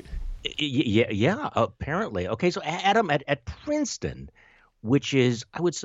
Yeah, 0.59 1.09
yeah, 1.09 1.51
apparently. 1.55 2.27
Okay, 2.27 2.51
so 2.51 2.61
Adam 2.65 3.13
at, 3.13 3.23
at 3.29 3.45
Princeton, 3.45 4.29
which 4.83 5.15
is 5.15 5.45
I 5.55 5.63
would 5.63 5.77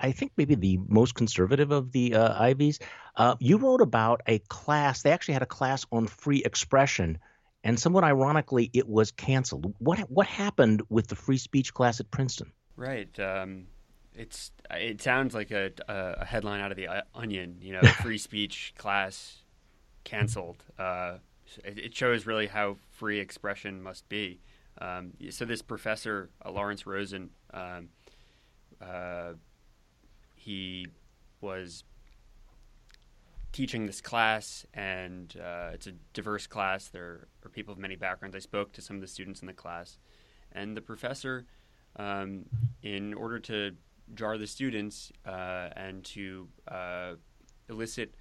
I 0.00 0.12
think 0.12 0.32
maybe 0.36 0.54
the 0.54 0.78
most 0.88 1.14
conservative 1.14 1.70
of 1.70 1.92
the 1.92 2.14
uh, 2.14 2.42
Ivies. 2.42 2.80
Uh, 3.16 3.36
you 3.38 3.56
wrote 3.56 3.80
about 3.80 4.20
a 4.26 4.38
class. 4.40 5.02
They 5.02 5.12
actually 5.12 5.34
had 5.34 5.42
a 5.42 5.46
class 5.46 5.86
on 5.90 6.06
free 6.06 6.42
expression, 6.44 7.18
and 7.64 7.78
somewhat 7.78 8.04
ironically, 8.04 8.70
it 8.72 8.88
was 8.88 9.12
canceled. 9.12 9.74
What 9.78 9.98
what 10.10 10.26
happened 10.26 10.82
with 10.88 11.06
the 11.06 11.16
free 11.16 11.38
speech 11.38 11.72
class 11.72 12.00
at 12.00 12.10
Princeton? 12.10 12.52
Right. 12.76 13.18
Um, 13.18 13.66
it's 14.14 14.50
it 14.70 15.00
sounds 15.00 15.34
like 15.34 15.50
a, 15.50 15.70
a 15.88 16.24
headline 16.24 16.60
out 16.60 16.72
of 16.72 16.76
the 16.76 16.88
uh, 16.88 17.02
Onion. 17.14 17.58
You 17.60 17.74
know, 17.74 17.82
free 18.02 18.18
speech 18.18 18.74
class 18.76 19.42
canceled. 20.04 20.64
Uh, 20.78 21.18
it 21.64 21.94
shows 21.94 22.26
really 22.26 22.46
how 22.46 22.76
free 22.90 23.18
expression 23.18 23.82
must 23.82 24.08
be. 24.08 24.40
Um, 24.80 25.12
so 25.30 25.44
this 25.44 25.62
professor 25.62 26.30
uh, 26.44 26.50
Lawrence 26.50 26.86
Rosen. 26.86 27.30
Um, 27.52 27.88
uh, 28.80 29.32
he 30.34 30.86
was 31.40 31.84
teaching 33.52 33.86
this 33.86 34.00
class, 34.00 34.64
and 34.74 35.36
uh, 35.42 35.70
it's 35.74 35.86
a 35.86 35.92
diverse 36.12 36.46
class. 36.46 36.88
There 36.88 37.26
are 37.44 37.48
people 37.50 37.72
of 37.72 37.78
many 37.78 37.96
backgrounds. 37.96 38.36
I 38.36 38.38
spoke 38.40 38.72
to 38.72 38.82
some 38.82 38.96
of 38.96 39.02
the 39.02 39.08
students 39.08 39.40
in 39.40 39.46
the 39.46 39.52
class, 39.52 39.98
and 40.52 40.76
the 40.76 40.80
professor 40.80 41.46
um, 41.96 42.44
in 42.82 43.12
order 43.14 43.38
to 43.40 43.72
jar 44.14 44.38
the 44.38 44.46
students 44.46 45.12
uh, 45.26 45.68
and 45.76 46.04
to 46.04 46.48
uh, 46.68 47.14
elicit 47.68 48.14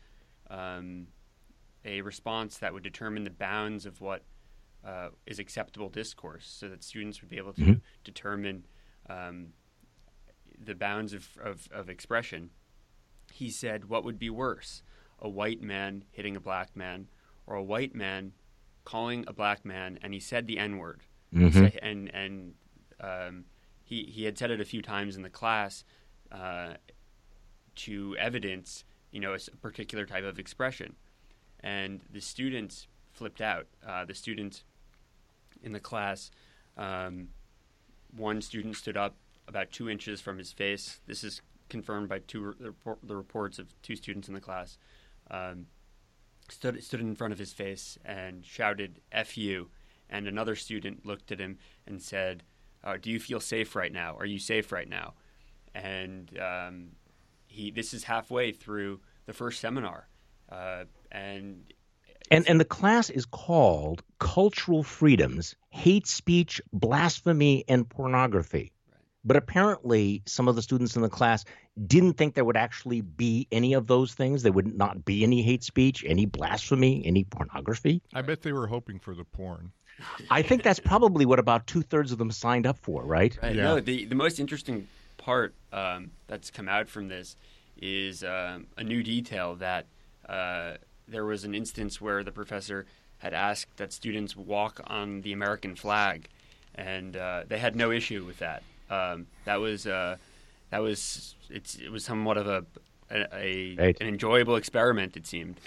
um, 0.49 1.07
a 1.85 2.01
response 2.01 2.57
that 2.57 2.73
would 2.73 2.83
determine 2.83 3.23
the 3.23 3.29
bounds 3.29 3.85
of 3.85 4.01
what 4.01 4.23
uh, 4.85 5.09
is 5.25 5.39
acceptable 5.39 5.89
discourse, 5.89 6.47
so 6.47 6.67
that 6.69 6.83
students 6.83 7.21
would 7.21 7.29
be 7.29 7.37
able 7.37 7.53
to 7.53 7.61
Mhm. 7.61 7.81
determine 8.03 8.65
um, 9.09 9.53
the 10.63 10.75
bounds 10.75 11.13
of, 11.13 11.29
of, 11.41 11.67
of 11.71 11.89
expression. 11.89 12.49
He 13.31 13.49
said, 13.49 13.85
"What 13.85 14.03
would 14.03 14.19
be 14.19 14.29
worse, 14.29 14.81
a 15.19 15.29
white 15.29 15.61
man 15.61 16.03
hitting 16.11 16.35
a 16.35 16.39
black 16.39 16.75
man, 16.75 17.07
or 17.47 17.55
a 17.55 17.63
white 17.63 17.95
man 17.95 18.33
calling 18.83 19.23
a 19.27 19.33
black 19.33 19.63
man?" 19.65 19.99
And 20.01 20.13
he 20.13 20.19
said 20.19 20.47
the 20.47 20.57
N 20.59 20.77
word. 20.77 21.01
Mhm. 21.33 21.77
and 21.81 22.09
and 22.13 22.53
um, 22.99 23.45
he 23.83 24.03
he 24.05 24.23
had 24.23 24.37
said 24.37 24.49
it 24.51 24.59
a 24.59 24.65
few 24.65 24.81
times 24.81 25.15
in 25.15 25.21
the 25.21 25.29
class 25.29 25.83
uh, 26.31 26.73
to 27.75 28.15
evidence 28.17 28.83
you 29.11 29.19
know 29.19 29.33
a 29.35 29.39
particular 29.57 30.05
type 30.05 30.23
of 30.23 30.39
expression, 30.39 30.95
and 31.59 32.01
the 32.11 32.19
students 32.19 32.87
flipped 33.11 33.41
out. 33.41 33.67
Uh, 33.85 34.05
the 34.05 34.15
students 34.15 34.63
in 35.61 35.71
the 35.71 35.79
class, 35.79 36.31
um, 36.77 37.29
one 38.15 38.41
student 38.41 38.75
stood 38.75 38.97
up 38.97 39.15
about 39.49 39.71
two 39.71 39.89
inches 39.89 40.21
from 40.21 40.37
his 40.37 40.53
face. 40.53 41.01
This 41.07 41.23
is 41.23 41.41
confirmed 41.67 42.07
by 42.07 42.19
two 42.19 42.55
the 42.59 42.67
report, 42.67 42.99
the 43.03 43.17
reports 43.17 43.59
of 43.59 43.65
two 43.81 43.95
students 43.95 44.27
in 44.29 44.33
the 44.33 44.39
class. 44.39 44.77
Um, 45.29 45.65
stood 46.49 46.81
stood 46.83 47.01
in 47.01 47.15
front 47.15 47.33
of 47.33 47.39
his 47.39 47.51
face 47.51 47.97
and 48.05 48.45
shouted 48.45 49.01
"F 49.11 49.37
you," 49.37 49.69
and 50.09 50.27
another 50.27 50.55
student 50.55 51.05
looked 51.05 51.31
at 51.31 51.39
him 51.39 51.57
and 51.85 52.01
said, 52.01 52.43
uh, 52.83 52.97
"Do 53.01 53.09
you 53.11 53.19
feel 53.19 53.39
safe 53.39 53.75
right 53.75 53.91
now? 53.91 54.15
Are 54.17 54.25
you 54.25 54.39
safe 54.39 54.71
right 54.71 54.89
now?" 54.89 55.15
And 55.75 56.39
um, 56.39 56.91
he 57.47 57.71
this 57.71 57.93
is 57.93 58.03
halfway 58.03 58.51
through 58.51 59.01
the 59.25 59.33
first 59.33 59.59
seminar, 59.59 60.07
uh, 60.51 60.85
and 61.11 61.73
And 62.31 62.47
and 62.47 62.59
the 62.59 62.65
class 62.65 63.09
is 63.09 63.25
called 63.25 64.03
Cultural 64.19 64.83
Freedoms, 64.83 65.55
Hate 65.69 66.07
Speech, 66.07 66.61
Blasphemy, 66.71 67.63
and 67.67 67.89
Pornography. 67.89 68.71
But 69.25 69.35
apparently, 69.35 70.23
some 70.25 70.47
of 70.47 70.55
the 70.55 70.61
students 70.61 70.95
in 70.95 71.01
the 71.01 71.09
class 71.09 71.43
didn't 71.87 72.13
think 72.13 72.35
there 72.35 72.45
would 72.45 72.57
actually 72.57 73.01
be 73.01 73.47
any 73.51 73.73
of 73.73 73.87
those 73.87 74.13
things. 74.13 74.43
There 74.43 74.51
would 74.51 74.77
not 74.77 75.03
be 75.03 75.23
any 75.23 75.41
hate 75.41 75.63
speech, 75.63 76.05
any 76.07 76.25
blasphemy, 76.25 77.05
any 77.05 77.25
pornography. 77.25 78.01
I 78.13 78.21
bet 78.21 78.41
they 78.41 78.53
were 78.53 78.67
hoping 78.67 78.99
for 78.99 79.13
the 79.13 79.25
porn. 79.25 79.71
I 80.29 80.41
think 80.41 80.63
that's 80.63 80.79
probably 80.79 81.25
what 81.25 81.39
about 81.39 81.67
two 81.67 81.81
thirds 81.81 82.11
of 82.11 82.17
them 82.17 82.31
signed 82.31 82.65
up 82.65 82.77
for, 82.77 83.03
right? 83.03 83.37
Right. 83.41 83.55
Yeah. 83.55 83.63
No, 83.63 83.79
the 83.81 84.05
the 84.05 84.15
most 84.15 84.39
interesting 84.39 84.87
part 85.17 85.53
um, 85.73 86.11
that's 86.27 86.49
come 86.49 86.69
out 86.69 86.87
from 86.87 87.09
this 87.09 87.35
is 87.81 88.23
um, 88.23 88.67
a 88.77 88.83
new 88.83 89.03
detail 89.03 89.55
that 89.55 89.85
uh, 90.27 90.75
there 91.07 91.25
was 91.25 91.43
an 91.43 91.53
instance 91.53 91.99
where 91.99 92.23
the 92.23 92.31
professor 92.31 92.85
had 93.17 93.33
asked 93.33 93.77
that 93.77 93.91
students 93.91 94.35
walk 94.35 94.79
on 94.87 95.21
the 95.21 95.33
American 95.33 95.75
flag, 95.75 96.29
and 96.75 97.17
uh, 97.17 97.43
they 97.47 97.59
had 97.59 97.75
no 97.75 97.91
issue 97.91 98.23
with 98.25 98.39
that. 98.39 98.63
Um, 98.89 99.27
that 99.45 99.59
was 99.59 99.87
uh, 99.87 100.17
that 100.71 100.79
was 100.79 101.35
it's 101.49 101.75
it 101.75 101.91
was 101.91 102.03
somewhat 102.03 102.37
of 102.37 102.47
a 102.47 102.65
a, 103.11 103.35
a 103.35 103.95
an 103.99 104.07
enjoyable 104.07 104.55
experiment. 104.55 105.17
It 105.17 105.27
seemed. 105.27 105.59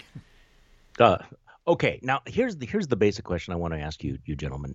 Uh, 0.98 1.18
okay, 1.66 1.98
now 2.02 2.20
here's 2.26 2.56
the 2.56 2.66
here's 2.66 2.88
the 2.88 2.96
basic 2.96 3.24
question 3.24 3.52
I 3.52 3.56
want 3.56 3.74
to 3.74 3.80
ask 3.80 4.02
you, 4.04 4.18
you 4.24 4.36
gentlemen. 4.36 4.74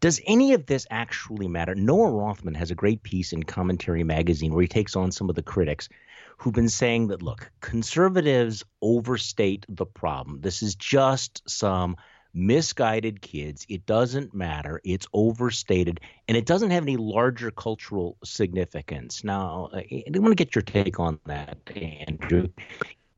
Does 0.00 0.20
any 0.26 0.52
of 0.52 0.66
this 0.66 0.86
actually 0.90 1.48
matter? 1.48 1.74
Noah 1.74 2.12
Rothman 2.12 2.54
has 2.54 2.70
a 2.70 2.76
great 2.76 3.02
piece 3.02 3.32
in 3.32 3.42
Commentary 3.42 4.04
Magazine 4.04 4.52
where 4.52 4.62
he 4.62 4.68
takes 4.68 4.94
on 4.94 5.10
some 5.10 5.28
of 5.28 5.34
the 5.34 5.42
critics 5.42 5.88
who've 6.36 6.54
been 6.54 6.68
saying 6.68 7.08
that 7.08 7.20
look, 7.20 7.50
conservatives 7.60 8.62
overstate 8.80 9.66
the 9.68 9.86
problem. 9.86 10.40
This 10.40 10.62
is 10.62 10.76
just 10.76 11.42
some 11.50 11.96
misguided 12.34 13.20
kids. 13.20 13.66
It 13.68 13.86
doesn't 13.86 14.34
matter. 14.34 14.80
It's 14.84 15.06
overstated 15.12 16.00
and 16.26 16.36
it 16.36 16.46
doesn't 16.46 16.70
have 16.70 16.82
any 16.82 16.96
larger 16.96 17.50
cultural 17.50 18.16
significance. 18.24 19.24
Now, 19.24 19.70
I 19.72 20.04
I 20.14 20.18
want 20.18 20.32
to 20.32 20.44
get 20.44 20.54
your 20.54 20.62
take 20.62 21.00
on 21.00 21.18
that, 21.26 21.58
Andrew. 21.74 22.48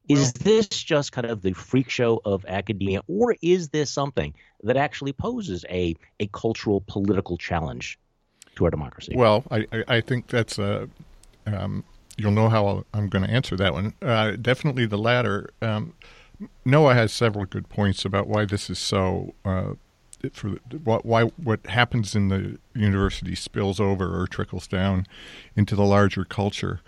Is 0.08 0.32
this 0.32 0.66
just 0.66 1.12
kind 1.12 1.26
of 1.26 1.40
the 1.40 1.52
freak 1.52 1.88
show 1.88 2.20
of 2.24 2.44
academia, 2.46 3.00
or 3.06 3.36
is 3.42 3.68
this 3.68 3.92
something 3.92 4.34
that 4.64 4.76
actually 4.76 5.12
poses 5.12 5.64
a, 5.70 5.94
a 6.18 6.26
cultural 6.26 6.82
political 6.88 7.38
challenge 7.38 7.96
to 8.56 8.64
our 8.64 8.70
democracy? 8.70 9.12
Well, 9.14 9.44
I, 9.52 9.66
I, 9.72 9.84
I 9.86 10.00
think 10.00 10.26
that's 10.26 10.58
a. 10.58 10.88
Um, 11.46 11.84
you'll 12.16 12.32
know 12.32 12.48
how 12.48 12.84
I'm 12.92 13.08
going 13.08 13.24
to 13.24 13.30
answer 13.30 13.56
that 13.56 13.72
one. 13.72 13.94
Uh, 14.02 14.32
definitely 14.32 14.86
the 14.86 14.98
latter. 14.98 15.50
Um, 15.62 15.94
Noah 16.64 16.94
has 16.94 17.12
several 17.12 17.44
good 17.44 17.68
points 17.68 18.04
about 18.04 18.26
why 18.26 18.44
this 18.44 18.70
is 18.70 18.78
so. 18.78 19.34
Uh, 19.44 19.74
for 20.34 20.50
what 20.84 21.06
why 21.06 21.22
what 21.22 21.64
happens 21.66 22.14
in 22.14 22.28
the 22.28 22.58
university 22.74 23.34
spills 23.34 23.80
over 23.80 24.20
or 24.20 24.26
trickles 24.26 24.66
down 24.66 25.06
into 25.56 25.74
the 25.74 25.84
larger 25.84 26.26
culture. 26.26 26.82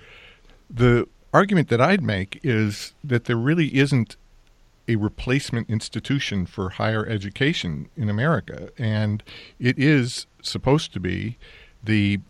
The 0.68 1.08
argument 1.32 1.68
that 1.70 1.80
I'd 1.80 2.02
make 2.02 2.40
is 2.42 2.92
that 3.02 3.24
there 3.24 3.36
really 3.36 3.74
isn't 3.74 4.16
a 4.88 4.96
replacement 4.96 5.70
institution 5.70 6.44
for 6.44 6.70
higher 6.70 7.06
education 7.06 7.88
in 7.96 8.08
America, 8.08 8.70
and 8.76 9.22
it 9.58 9.78
is 9.78 10.26
supposed 10.42 10.92
to 10.92 11.00
be 11.00 11.38
the 11.82 12.20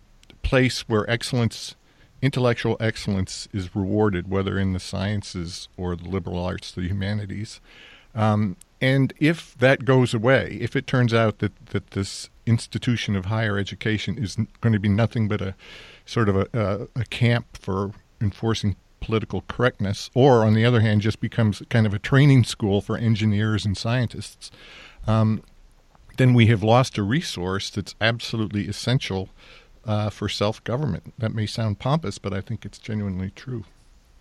place 0.42 0.82
where 0.88 1.08
excellence, 1.08 1.74
intellectual 2.22 2.76
excellence, 2.80 3.48
is 3.52 3.74
rewarded, 3.74 4.30
whether 4.30 4.58
in 4.58 4.72
the 4.72 4.80
sciences 4.80 5.68
or 5.76 5.96
the 5.96 6.08
liberal 6.08 6.42
arts, 6.42 6.72
the 6.72 6.82
humanities. 6.82 7.60
Um, 8.14 8.56
and 8.80 9.12
if 9.18 9.56
that 9.58 9.84
goes 9.84 10.14
away, 10.14 10.58
if 10.60 10.76
it 10.76 10.86
turns 10.86 11.12
out 11.12 11.38
that, 11.38 11.66
that 11.66 11.90
this 11.90 12.30
institution 12.46 13.16
of 13.16 13.26
higher 13.26 13.58
education 13.58 14.18
is 14.18 14.36
going 14.60 14.72
to 14.72 14.80
be 14.80 14.88
nothing 14.88 15.28
but 15.28 15.40
a 15.40 15.54
sort 16.04 16.28
of 16.28 16.36
a, 16.36 16.48
a, 16.52 17.00
a 17.00 17.04
camp 17.06 17.56
for 17.56 17.92
enforcing 18.20 18.76
political 19.00 19.42
correctness, 19.48 20.10
or 20.14 20.44
on 20.44 20.54
the 20.54 20.64
other 20.64 20.80
hand, 20.80 21.00
just 21.00 21.20
becomes 21.20 21.62
kind 21.70 21.86
of 21.86 21.94
a 21.94 21.98
training 21.98 22.44
school 22.44 22.80
for 22.80 22.96
engineers 22.96 23.64
and 23.64 23.76
scientists, 23.76 24.50
um, 25.06 25.42
then 26.18 26.34
we 26.34 26.46
have 26.46 26.62
lost 26.62 26.98
a 26.98 27.02
resource 27.02 27.70
that's 27.70 27.94
absolutely 28.00 28.68
essential 28.68 29.28
uh, 29.84 30.10
for 30.10 30.28
self 30.28 30.62
government. 30.64 31.14
That 31.18 31.34
may 31.34 31.46
sound 31.46 31.78
pompous, 31.78 32.18
but 32.18 32.32
I 32.32 32.40
think 32.40 32.64
it's 32.64 32.78
genuinely 32.78 33.30
true. 33.30 33.64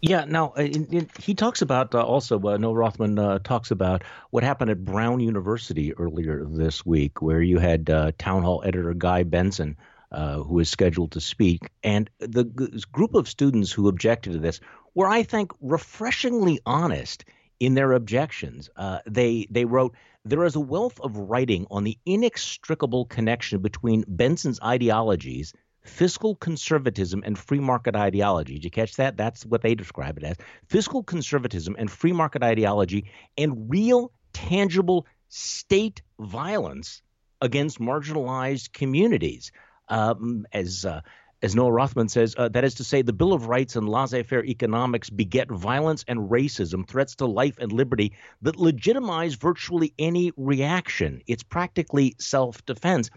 Yeah, 0.02 0.26
now 0.26 0.54
uh, 0.58 0.62
in, 0.62 0.86
in, 0.88 1.10
he 1.20 1.36
talks 1.36 1.62
about 1.62 1.94
uh, 1.94 2.04
also, 2.04 2.42
uh, 2.42 2.58
Noah 2.58 2.74
Rothman 2.74 3.20
uh, 3.20 3.40
talks 3.40 3.70
about 3.70 4.04
what 4.32 4.44
happened 4.44 4.72
at 4.72 4.84
Brown 4.84 5.20
University 5.20 5.94
earlier 5.94 6.44
this 6.44 6.84
week, 6.84 7.22
where 7.22 7.42
you 7.42 7.60
had 7.60 7.90
uh, 7.90 8.12
town 8.18 8.42
hall 8.42 8.64
editor 8.66 8.96
Guy 8.96 9.22
Benson, 9.22 9.78
uh, 10.12 10.38
who 10.38 10.58
is 10.58 10.70
scheduled 10.70 11.12
to 11.12 11.22
speak. 11.22 11.70
And 11.84 12.10
the 12.18 12.46
g- 12.46 12.84
group 12.92 13.14
of 13.14 13.30
students 13.30 13.72
who 13.72 13.88
objected 13.88 14.34
to 14.34 14.40
this 14.40 14.60
were, 14.96 15.08
I 15.08 15.22
think, 15.22 15.52
refreshingly 15.62 16.60
honest 16.66 17.24
in 17.60 17.76
their 17.76 17.92
objections. 17.92 18.72
They, 19.06 19.46
they 19.52 19.66
wrote, 19.66 19.94
there 20.24 20.44
is 20.44 20.56
a 20.56 20.60
wealth 20.60 21.00
of 21.00 21.18
writing 21.18 21.66
on 21.72 21.84
the 21.84 21.98
inextricable 22.06 23.06
connection 23.06 23.62
between 23.62 24.04
Benson's 24.08 24.60
ideologies 24.62 25.54
fiscal 25.84 26.36
conservatism 26.36 27.24
and 27.26 27.38
free 27.38 27.60
market 27.60 27.96
ideology. 27.96 28.54
Did 28.54 28.66
you 28.66 28.72
catch 28.72 28.96
that? 28.98 29.18
That's 29.18 29.46
what 29.46 29.62
they 29.62 29.76
describe 29.76 30.18
it 30.18 30.24
as 30.24 30.38
fiscal 30.68 31.04
conservatism 31.04 31.76
and 31.78 31.90
free 31.90 32.14
market 32.14 32.44
ideology 32.44 33.10
and 33.38 33.70
real, 33.70 34.12
tangible 34.34 35.08
state 35.30 36.02
violence 36.20 37.02
against 37.42 37.80
marginalized 37.80 38.74
communities. 38.74 39.52
Um, 39.88 40.46
as 40.54 40.86
uh, 40.86 41.02
as 41.42 41.56
Noah 41.56 41.72
Rothman 41.72 42.10
says, 42.10 42.36
uh, 42.38 42.50
that 42.50 42.64
is 42.64 42.76
to 42.76 42.84
say, 42.84 43.02
the 43.02 43.14
Bill 43.14 43.34
of 43.34 43.48
Rights 43.48 43.76
and 43.76 43.90
laissez 43.90 44.24
faire 44.24 44.46
economics 44.46 45.10
beget 45.10 45.50
violence 45.50 46.06
and 46.08 46.30
racism, 46.30 46.88
threats 46.88 47.16
to 47.16 47.26
life 47.26 47.58
and 47.58 47.72
liberty 47.72 48.14
that 48.44 48.58
legitimize 48.58 49.36
virtually 49.36 49.94
any 49.98 50.32
reaction. 50.38 51.22
It's 51.28 51.44
practically 51.44 52.16
self 52.20 52.64
defense. 52.66 53.10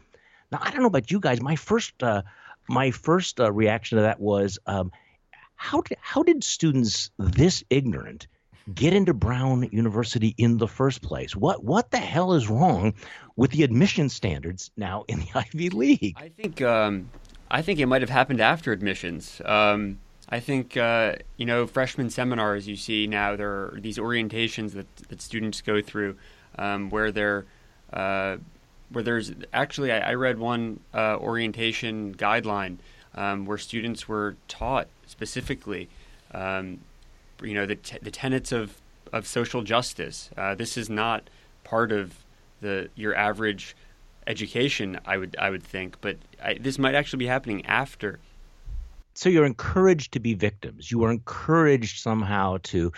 Now, 0.50 0.58
I 0.62 0.70
don't 0.70 0.80
know 0.80 0.86
about 0.86 1.10
you 1.10 1.20
guys. 1.20 1.40
My 1.42 1.56
first 1.56 2.02
uh, 2.02 2.22
my 2.68 2.90
first 2.90 3.40
uh, 3.40 3.52
reaction 3.52 3.96
to 3.96 4.02
that 4.02 4.20
was 4.20 4.58
um, 4.66 4.90
how 5.56 5.82
did 5.82 5.98
how 6.00 6.22
did 6.22 6.42
students 6.42 7.10
this 7.18 7.62
ignorant 7.68 8.26
get 8.72 8.94
into 8.94 9.12
Brown 9.12 9.68
University 9.70 10.34
in 10.38 10.56
the 10.56 10.68
first 10.68 11.02
place? 11.02 11.36
What 11.36 11.62
what 11.62 11.90
the 11.90 11.98
hell 11.98 12.34
is 12.34 12.48
wrong 12.48 12.94
with 13.36 13.50
the 13.50 13.64
admission 13.64 14.08
standards 14.08 14.70
now 14.76 15.04
in 15.08 15.20
the 15.20 15.28
Ivy 15.34 15.70
League? 15.70 16.14
I 16.16 16.28
think 16.28 16.62
um, 16.62 17.10
I 17.54 17.62
think 17.62 17.78
it 17.78 17.86
might 17.86 18.02
have 18.02 18.10
happened 18.10 18.40
after 18.40 18.72
admissions. 18.72 19.40
Um, 19.44 20.00
I 20.28 20.40
think 20.40 20.76
uh, 20.76 21.14
you 21.36 21.46
know 21.46 21.68
freshman 21.68 22.10
seminars 22.10 22.66
you 22.66 22.74
see 22.74 23.06
now 23.06 23.36
there 23.36 23.48
are 23.48 23.78
these 23.80 23.96
orientations 23.96 24.72
that 24.72 24.88
that 25.08 25.22
students 25.22 25.60
go 25.60 25.80
through 25.80 26.16
um, 26.58 26.90
where 26.90 27.12
they're 27.12 27.46
uh, 27.92 28.38
where 28.90 29.04
there's 29.04 29.30
actually 29.52 29.92
I, 29.92 30.00
I 30.00 30.14
read 30.14 30.40
one 30.40 30.80
uh, 30.92 31.16
orientation 31.20 32.16
guideline 32.16 32.78
um, 33.14 33.46
where 33.46 33.58
students 33.58 34.08
were 34.08 34.34
taught 34.48 34.88
specifically, 35.06 35.88
um, 36.32 36.80
you 37.40 37.54
know, 37.54 37.66
the 37.66 37.76
t- 37.76 37.98
the 38.02 38.10
tenets 38.10 38.50
of 38.50 38.80
of 39.12 39.28
social 39.28 39.62
justice. 39.62 40.28
Uh, 40.36 40.56
this 40.56 40.76
is 40.76 40.90
not 40.90 41.30
part 41.62 41.92
of 41.92 42.24
the 42.60 42.88
your 42.96 43.14
average 43.14 43.76
education, 44.26 44.98
I 45.04 45.18
would 45.18 45.36
I 45.38 45.50
would 45.50 45.62
think, 45.62 46.00
but 46.00 46.16
I, 46.42 46.54
this 46.54 46.78
might 46.78 46.94
actually 46.94 47.18
be 47.18 47.26
happening 47.26 47.64
after. 47.66 48.20
So 49.14 49.28
you're 49.28 49.46
encouraged 49.46 50.12
to 50.12 50.20
be 50.20 50.34
victims. 50.34 50.90
You 50.90 51.04
are 51.04 51.10
encouraged 51.10 52.00
somehow 52.00 52.58
to 52.64 52.92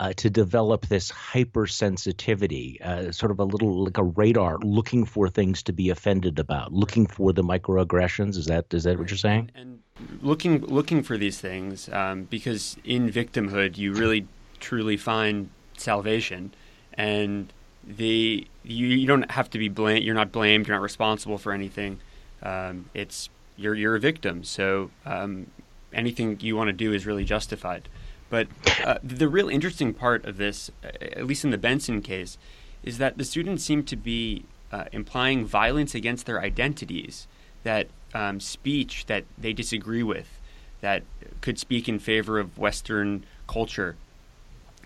uh, 0.00 0.12
to 0.14 0.28
develop 0.28 0.86
this 0.86 1.12
hypersensitivity, 1.12 2.80
uh, 2.80 3.12
sort 3.12 3.30
of 3.30 3.38
a 3.38 3.44
little 3.44 3.84
like 3.84 3.98
a 3.98 4.02
radar, 4.02 4.58
looking 4.58 5.04
for 5.04 5.28
things 5.28 5.62
to 5.62 5.72
be 5.72 5.90
offended 5.90 6.38
about, 6.40 6.72
looking 6.72 7.06
for 7.06 7.32
the 7.32 7.42
microaggressions. 7.42 8.36
Is 8.36 8.46
that 8.46 8.72
is 8.74 8.84
that 8.84 8.98
what 8.98 9.10
you're 9.10 9.16
saying? 9.16 9.50
And 9.54 9.78
looking 10.20 10.60
looking 10.66 11.02
for 11.02 11.16
these 11.16 11.40
things 11.40 11.88
um, 11.90 12.24
because 12.24 12.76
in 12.84 13.10
victimhood 13.10 13.78
you 13.78 13.92
really 13.92 14.26
truly 14.58 14.96
find 14.96 15.50
salvation, 15.76 16.52
and 16.94 17.52
the 17.86 18.46
you, 18.64 18.86
you 18.86 19.06
don't 19.06 19.30
have 19.30 19.50
to 19.50 19.58
be 19.58 19.68
blamed. 19.68 20.04
You're 20.04 20.14
not 20.14 20.32
blamed. 20.32 20.66
You're 20.66 20.76
not 20.76 20.82
responsible 20.82 21.38
for 21.38 21.52
anything. 21.52 21.98
Um, 22.42 22.90
it's 22.94 23.28
you're 23.56 23.74
you're 23.74 23.96
a 23.96 24.00
victim. 24.00 24.44
So 24.44 24.90
um, 25.04 25.46
anything 25.92 26.38
you 26.40 26.56
want 26.56 26.68
to 26.68 26.72
do 26.72 26.92
is 26.92 27.06
really 27.06 27.24
justified. 27.24 27.88
But 28.30 28.48
uh, 28.84 28.98
the 29.02 29.28
real 29.28 29.48
interesting 29.48 29.92
part 29.92 30.24
of 30.24 30.38
this, 30.38 30.70
uh, 30.82 30.88
at 31.02 31.26
least 31.26 31.44
in 31.44 31.50
the 31.50 31.58
Benson 31.58 32.00
case, 32.00 32.38
is 32.82 32.98
that 32.98 33.18
the 33.18 33.24
students 33.24 33.62
seem 33.62 33.84
to 33.84 33.96
be 33.96 34.44
uh, 34.72 34.84
implying 34.90 35.44
violence 35.44 35.94
against 35.94 36.24
their 36.24 36.40
identities, 36.40 37.26
that 37.62 37.88
um, 38.14 38.40
speech 38.40 39.04
that 39.06 39.24
they 39.36 39.52
disagree 39.52 40.02
with, 40.02 40.40
that 40.80 41.02
could 41.42 41.58
speak 41.58 41.88
in 41.88 41.98
favor 41.98 42.38
of 42.38 42.58
Western 42.58 43.24
culture, 43.46 43.96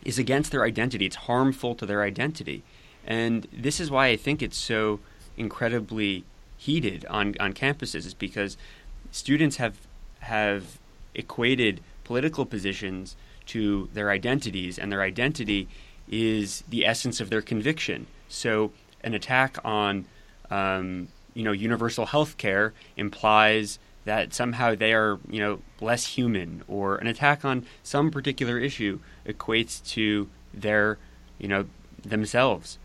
is 0.04 0.18
against 0.18 0.50
their 0.50 0.64
identity. 0.64 1.06
It's 1.06 1.16
harmful 1.16 1.76
to 1.76 1.86
their 1.86 2.02
identity. 2.02 2.64
And 3.06 3.46
this 3.52 3.80
is 3.80 3.90
why 3.90 4.08
I 4.08 4.16
think 4.16 4.42
it's 4.42 4.58
so 4.58 5.00
incredibly 5.36 6.24
heated 6.56 7.06
on, 7.06 7.34
on 7.38 7.52
campuses, 7.52 8.06
is 8.06 8.14
because 8.14 8.56
students 9.10 9.56
have 9.56 9.76
have 10.20 10.78
equated 11.14 11.80
political 12.04 12.44
positions 12.44 13.16
to 13.46 13.88
their 13.94 14.10
identities, 14.10 14.78
and 14.78 14.90
their 14.90 15.02
identity 15.02 15.68
is 16.08 16.64
the 16.68 16.84
essence 16.84 17.20
of 17.20 17.30
their 17.30 17.42
conviction. 17.42 18.06
So, 18.28 18.72
an 19.02 19.14
attack 19.14 19.58
on, 19.64 20.06
um, 20.50 21.08
you 21.34 21.44
know, 21.44 21.52
universal 21.52 22.06
health 22.06 22.36
care 22.38 22.72
implies 22.96 23.78
that 24.04 24.34
somehow 24.34 24.74
they 24.74 24.92
are, 24.92 25.18
you 25.28 25.40
know, 25.40 25.60
less 25.80 26.06
human, 26.06 26.62
or 26.68 26.96
an 26.96 27.06
attack 27.06 27.44
on 27.44 27.66
some 27.82 28.10
particular 28.10 28.58
issue 28.58 28.98
equates 29.26 29.84
to 29.90 30.28
their, 30.52 30.98
you 31.38 31.48
know, 31.48 31.66
themselves. 32.02 32.78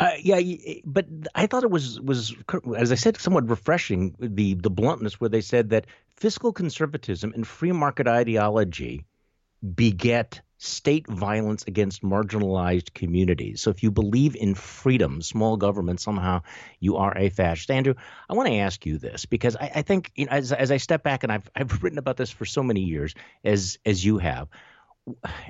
Uh, 0.00 0.12
yeah, 0.20 0.40
but 0.84 1.06
I 1.34 1.46
thought 1.46 1.64
it 1.64 1.70
was 1.70 2.00
was 2.00 2.34
as 2.76 2.92
I 2.92 2.94
said, 2.94 3.16
somewhat 3.16 3.48
refreshing 3.50 4.14
the 4.20 4.54
the 4.54 4.70
bluntness 4.70 5.20
where 5.20 5.30
they 5.30 5.40
said 5.40 5.70
that 5.70 5.86
fiscal 6.16 6.52
conservatism 6.52 7.32
and 7.34 7.46
free 7.46 7.72
market 7.72 8.06
ideology 8.06 9.04
beget 9.74 10.40
state 10.58 11.06
violence 11.08 11.64
against 11.66 12.02
marginalized 12.02 12.92
communities. 12.92 13.60
So 13.60 13.70
if 13.70 13.82
you 13.82 13.90
believe 13.90 14.36
in 14.36 14.54
freedom, 14.54 15.22
small 15.22 15.56
government, 15.56 16.00
somehow 16.00 16.42
you 16.80 16.96
are 16.96 17.16
a 17.16 17.28
fascist. 17.28 17.70
Andrew, 17.70 17.94
I 18.28 18.34
want 18.34 18.48
to 18.48 18.56
ask 18.56 18.84
you 18.84 18.98
this 18.98 19.26
because 19.26 19.56
I, 19.56 19.70
I 19.76 19.82
think 19.82 20.12
you 20.16 20.26
know, 20.26 20.32
as, 20.32 20.52
as 20.52 20.70
I 20.70 20.76
step 20.76 21.02
back 21.02 21.22
and 21.24 21.32
I've 21.32 21.48
I've 21.56 21.82
written 21.82 21.98
about 21.98 22.16
this 22.16 22.30
for 22.30 22.44
so 22.44 22.62
many 22.62 22.82
years 22.82 23.14
as 23.44 23.78
as 23.84 24.04
you 24.04 24.18
have. 24.18 24.48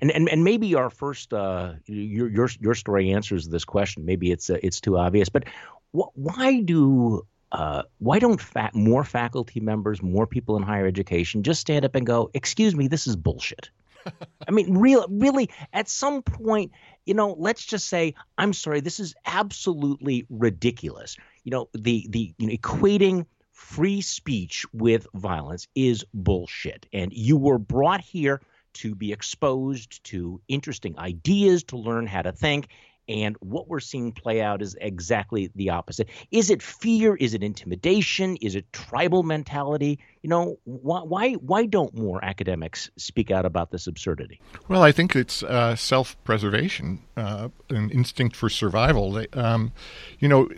And, 0.00 0.10
and 0.10 0.28
and 0.28 0.44
maybe 0.44 0.74
our 0.74 0.90
first 0.90 1.32
uh, 1.32 1.74
your 1.86 2.28
your 2.28 2.48
your 2.60 2.74
story 2.74 3.12
answers 3.12 3.48
this 3.48 3.64
question. 3.64 4.04
Maybe 4.04 4.30
it's 4.30 4.50
uh, 4.50 4.58
it's 4.62 4.80
too 4.80 4.98
obvious, 4.98 5.28
but 5.28 5.44
wh- 5.92 6.14
why 6.14 6.60
do 6.60 7.26
uh, 7.52 7.82
why 7.98 8.18
don't 8.18 8.40
fa- 8.40 8.70
more 8.74 9.04
faculty 9.04 9.60
members, 9.60 10.02
more 10.02 10.26
people 10.26 10.56
in 10.56 10.62
higher 10.62 10.86
education, 10.86 11.42
just 11.42 11.60
stand 11.60 11.84
up 11.84 11.94
and 11.94 12.06
go, 12.06 12.30
"Excuse 12.34 12.74
me, 12.74 12.88
this 12.88 13.06
is 13.06 13.16
bullshit." 13.16 13.70
I 14.48 14.50
mean, 14.50 14.78
real, 14.78 15.06
really, 15.10 15.50
at 15.72 15.88
some 15.88 16.22
point, 16.22 16.72
you 17.04 17.14
know, 17.14 17.34
let's 17.38 17.64
just 17.64 17.88
say, 17.88 18.14
I'm 18.36 18.52
sorry, 18.52 18.80
this 18.80 19.00
is 19.00 19.14
absolutely 19.26 20.26
ridiculous. 20.30 21.16
You 21.44 21.50
know, 21.50 21.68
the 21.74 22.06
the 22.10 22.34
you 22.38 22.46
know, 22.46 22.52
equating 22.52 23.26
free 23.58 24.00
speech 24.00 24.64
with 24.72 25.06
violence 25.14 25.66
is 25.74 26.04
bullshit. 26.14 26.86
And 26.92 27.12
you 27.12 27.36
were 27.36 27.58
brought 27.58 28.00
here 28.00 28.40
to 28.78 28.94
be 28.94 29.12
exposed 29.12 30.02
to 30.04 30.40
interesting 30.48 30.98
ideas, 30.98 31.62
to 31.64 31.76
learn 31.76 32.06
how 32.06 32.22
to 32.22 32.32
think, 32.32 32.68
and 33.08 33.36
what 33.40 33.68
we're 33.68 33.80
seeing 33.80 34.12
play 34.12 34.42
out 34.42 34.60
is 34.60 34.76
exactly 34.80 35.50
the 35.54 35.70
opposite. 35.70 36.08
Is 36.30 36.50
it 36.50 36.62
fear? 36.62 37.16
Is 37.16 37.32
it 37.32 37.42
intimidation? 37.42 38.36
Is 38.36 38.54
it 38.54 38.70
tribal 38.72 39.22
mentality? 39.22 39.98
You 40.22 40.28
know, 40.28 40.58
why 40.64 41.00
why, 41.00 41.32
why 41.34 41.64
don't 41.64 41.94
more 41.96 42.22
academics 42.22 42.90
speak 42.96 43.30
out 43.30 43.46
about 43.46 43.70
this 43.70 43.86
absurdity? 43.86 44.40
Well, 44.68 44.82
I 44.82 44.92
think 44.92 45.16
it's 45.16 45.42
uh, 45.42 45.74
self-preservation, 45.74 47.00
uh, 47.16 47.48
an 47.70 47.90
instinct 47.90 48.36
for 48.36 48.50
survival. 48.50 49.24
Um, 49.32 49.72
you 50.18 50.28
know, 50.28 50.48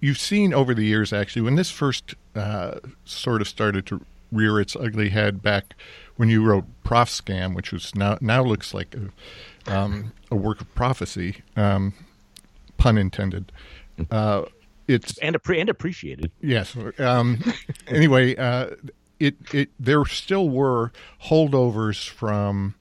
you've 0.00 0.18
seen 0.18 0.54
over 0.54 0.74
the 0.74 0.84
years 0.84 1.12
actually 1.12 1.42
when 1.42 1.56
this 1.56 1.70
first 1.70 2.14
uh, 2.34 2.80
sort 3.04 3.42
of 3.42 3.48
started 3.48 3.84
to 3.86 4.00
rear 4.32 4.60
its 4.60 4.76
ugly 4.76 5.10
head 5.10 5.42
back 5.42 5.74
when 6.16 6.28
you 6.28 6.44
wrote 6.44 6.64
Prof 6.84 7.08
Scam, 7.08 7.54
which 7.54 7.72
was 7.72 7.94
now 7.94 8.18
now 8.20 8.42
looks 8.42 8.74
like 8.74 8.94
a 8.94 9.72
um, 9.72 10.12
a 10.30 10.36
work 10.36 10.60
of 10.60 10.74
prophecy, 10.74 11.42
um, 11.56 11.94
pun 12.76 12.98
intended. 12.98 13.52
Uh, 14.10 14.44
it's 14.88 15.18
and, 15.18 15.36
appre- 15.36 15.60
and 15.60 15.68
appreciated. 15.68 16.30
Yes. 16.40 16.76
Um, 16.98 17.42
anyway, 17.86 18.34
uh, 18.36 18.70
it 19.18 19.36
it 19.52 19.70
there 19.78 20.04
still 20.04 20.48
were 20.48 20.92
holdovers 21.24 22.08
from 22.08 22.74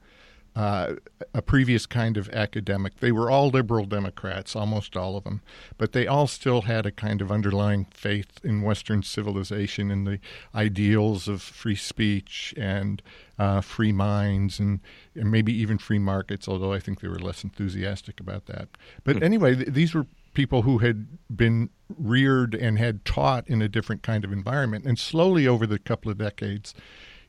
uh, 0.56 0.96
a 1.34 1.42
previous 1.42 1.86
kind 1.86 2.18
of 2.18 2.30
academic. 2.30 2.98
They 3.00 3.12
were 3.12 3.30
all 3.30 3.50
liberal 3.50 3.86
Democrats, 3.86 4.56
almost 4.56 4.98
all 4.98 5.16
of 5.16 5.24
them, 5.24 5.42
but 5.78 5.94
they 5.94 6.08
all 6.08 6.28
still 6.28 6.64
had 6.64 6.86
a 6.86 6.92
kind 6.92 7.22
of 7.22 7.32
underlying 7.32 7.86
faith 7.92 8.40
in 8.44 8.62
Western 8.62 9.04
civilization 9.04 9.92
and 9.92 10.06
the 10.06 10.20
ideals 10.54 11.28
of 11.28 11.42
free 11.42 11.76
speech 11.76 12.54
and 12.58 13.02
uh, 13.38 13.62
free 13.62 13.92
minds 13.92 14.60
and, 14.60 14.82
and, 15.16 15.32
maybe 15.32 15.54
even 15.54 15.78
free 15.78 16.00
markets, 16.00 16.48
although 16.48 16.74
I 16.74 16.80
think 16.80 17.00
they 17.00 17.08
were 17.08 17.20
less 17.20 17.44
enthusiastic 17.44 18.20
about 18.20 18.48
that. 18.48 18.68
But 19.06 19.18
hmm. 19.18 19.24
anyway, 19.24 19.56
th- 19.56 19.70
these 19.70 19.94
were 19.94 20.08
people 20.34 20.64
who 20.64 20.80
had 20.80 21.08
been 21.36 21.70
reared 21.98 22.54
and 22.54 22.78
had 22.78 23.06
taught 23.06 23.48
in 23.48 23.62
a 23.62 23.70
different 23.70 24.04
kind 24.04 24.24
of 24.24 24.32
environment. 24.32 24.86
And 24.86 25.00
slowly 25.00 25.48
over 25.48 25.66
the 25.66 25.80
couple 25.80 26.12
of 26.12 26.18
decades, 26.18 26.74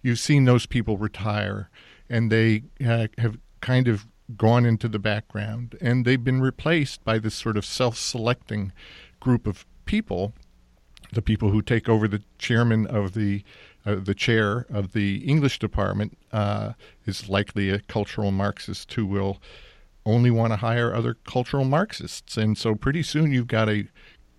you've 0.03 0.19
seen 0.19 0.45
those 0.45 0.67
people 0.67 0.99
retire 0.99 1.71
and 2.11 2.31
they 2.31 2.65
uh, 2.87 3.07
have 3.17 3.39
kind 3.63 3.89
of 3.89 4.07
gone 4.37 4.67
into 4.67 4.89
the 4.89 4.99
background 4.99 5.77
and 5.81 6.05
they've 6.05 6.23
been 6.23 6.41
replaced 6.41 7.03
by 7.05 7.19
this 7.19 7.35
sort 7.35 7.57
of 7.57 7.65
self-selecting 7.65 8.73
group 9.19 9.47
of 9.47 9.67
people 9.87 10.33
the 11.13 11.23
people 11.23 11.51
who 11.51 11.63
take 11.63 11.89
over 11.89 12.07
the 12.07 12.23
chairman 12.39 12.87
of 12.87 13.15
the 13.15 13.43
uh, 13.87 13.97
the 13.97 14.15
chair 14.15 14.67
of 14.69 14.93
the 14.93 15.19
English 15.19 15.59
department 15.59 16.17
uh, 16.33 16.73
is 17.07 17.29
likely 17.29 17.71
a 17.71 17.81
cultural 17.81 18.31
Marxist 18.31 18.93
who 18.93 19.07
will 19.07 19.41
only 20.05 20.31
want 20.31 20.53
to 20.53 20.57
hire 20.57 20.95
other 20.95 21.15
cultural 21.25 21.65
Marxists, 21.65 22.37
and 22.37 22.57
so 22.57 22.75
pretty 22.75 23.03
soon 23.03 23.33
you've 23.33 23.47
got 23.47 23.69
a 23.69 23.89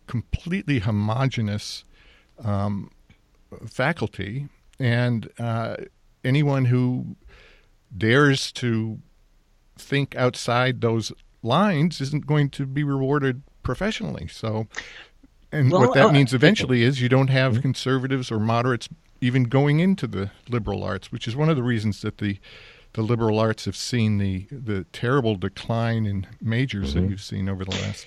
completely 0.07 0.79
homogenous 0.79 1.85
um, 2.43 2.91
faculty, 3.67 4.47
and 4.79 5.29
uh, 5.39 5.75
anyone 6.23 6.65
who 6.65 7.15
dares 7.95 8.51
to 8.53 8.99
think 9.77 10.15
outside 10.15 10.81
those 10.81 11.11
lines 11.43 12.01
isn't 12.01 12.25
going 12.25 12.49
to 12.51 12.65
be 12.65 12.83
rewarded 12.83 13.41
professionally. 13.63 14.27
So, 14.27 14.67
and 15.51 15.71
well, 15.71 15.81
what 15.81 15.93
that 15.95 16.07
uh, 16.07 16.11
means 16.11 16.33
eventually 16.33 16.83
is 16.83 17.01
you 17.01 17.09
don't 17.09 17.29
have 17.29 17.53
mm-hmm. 17.53 17.61
conservatives 17.61 18.31
or 18.31 18.39
moderates 18.39 18.89
even 19.21 19.43
going 19.43 19.79
into 19.79 20.07
the 20.07 20.31
liberal 20.49 20.83
arts, 20.83 21.11
which 21.11 21.27
is 21.27 21.35
one 21.35 21.49
of 21.49 21.55
the 21.55 21.63
reasons 21.63 22.01
that 22.01 22.17
the 22.17 22.39
the 22.93 23.01
liberal 23.01 23.39
arts 23.39 23.65
have 23.65 23.75
seen 23.75 24.17
the 24.17 24.47
the 24.51 24.85
terrible 24.91 25.35
decline 25.35 26.05
in 26.05 26.27
majors 26.41 26.91
mm-hmm. 26.93 27.05
that 27.05 27.09
you've 27.09 27.21
seen 27.21 27.47
over 27.47 27.63
the 27.63 27.71
last 27.71 28.05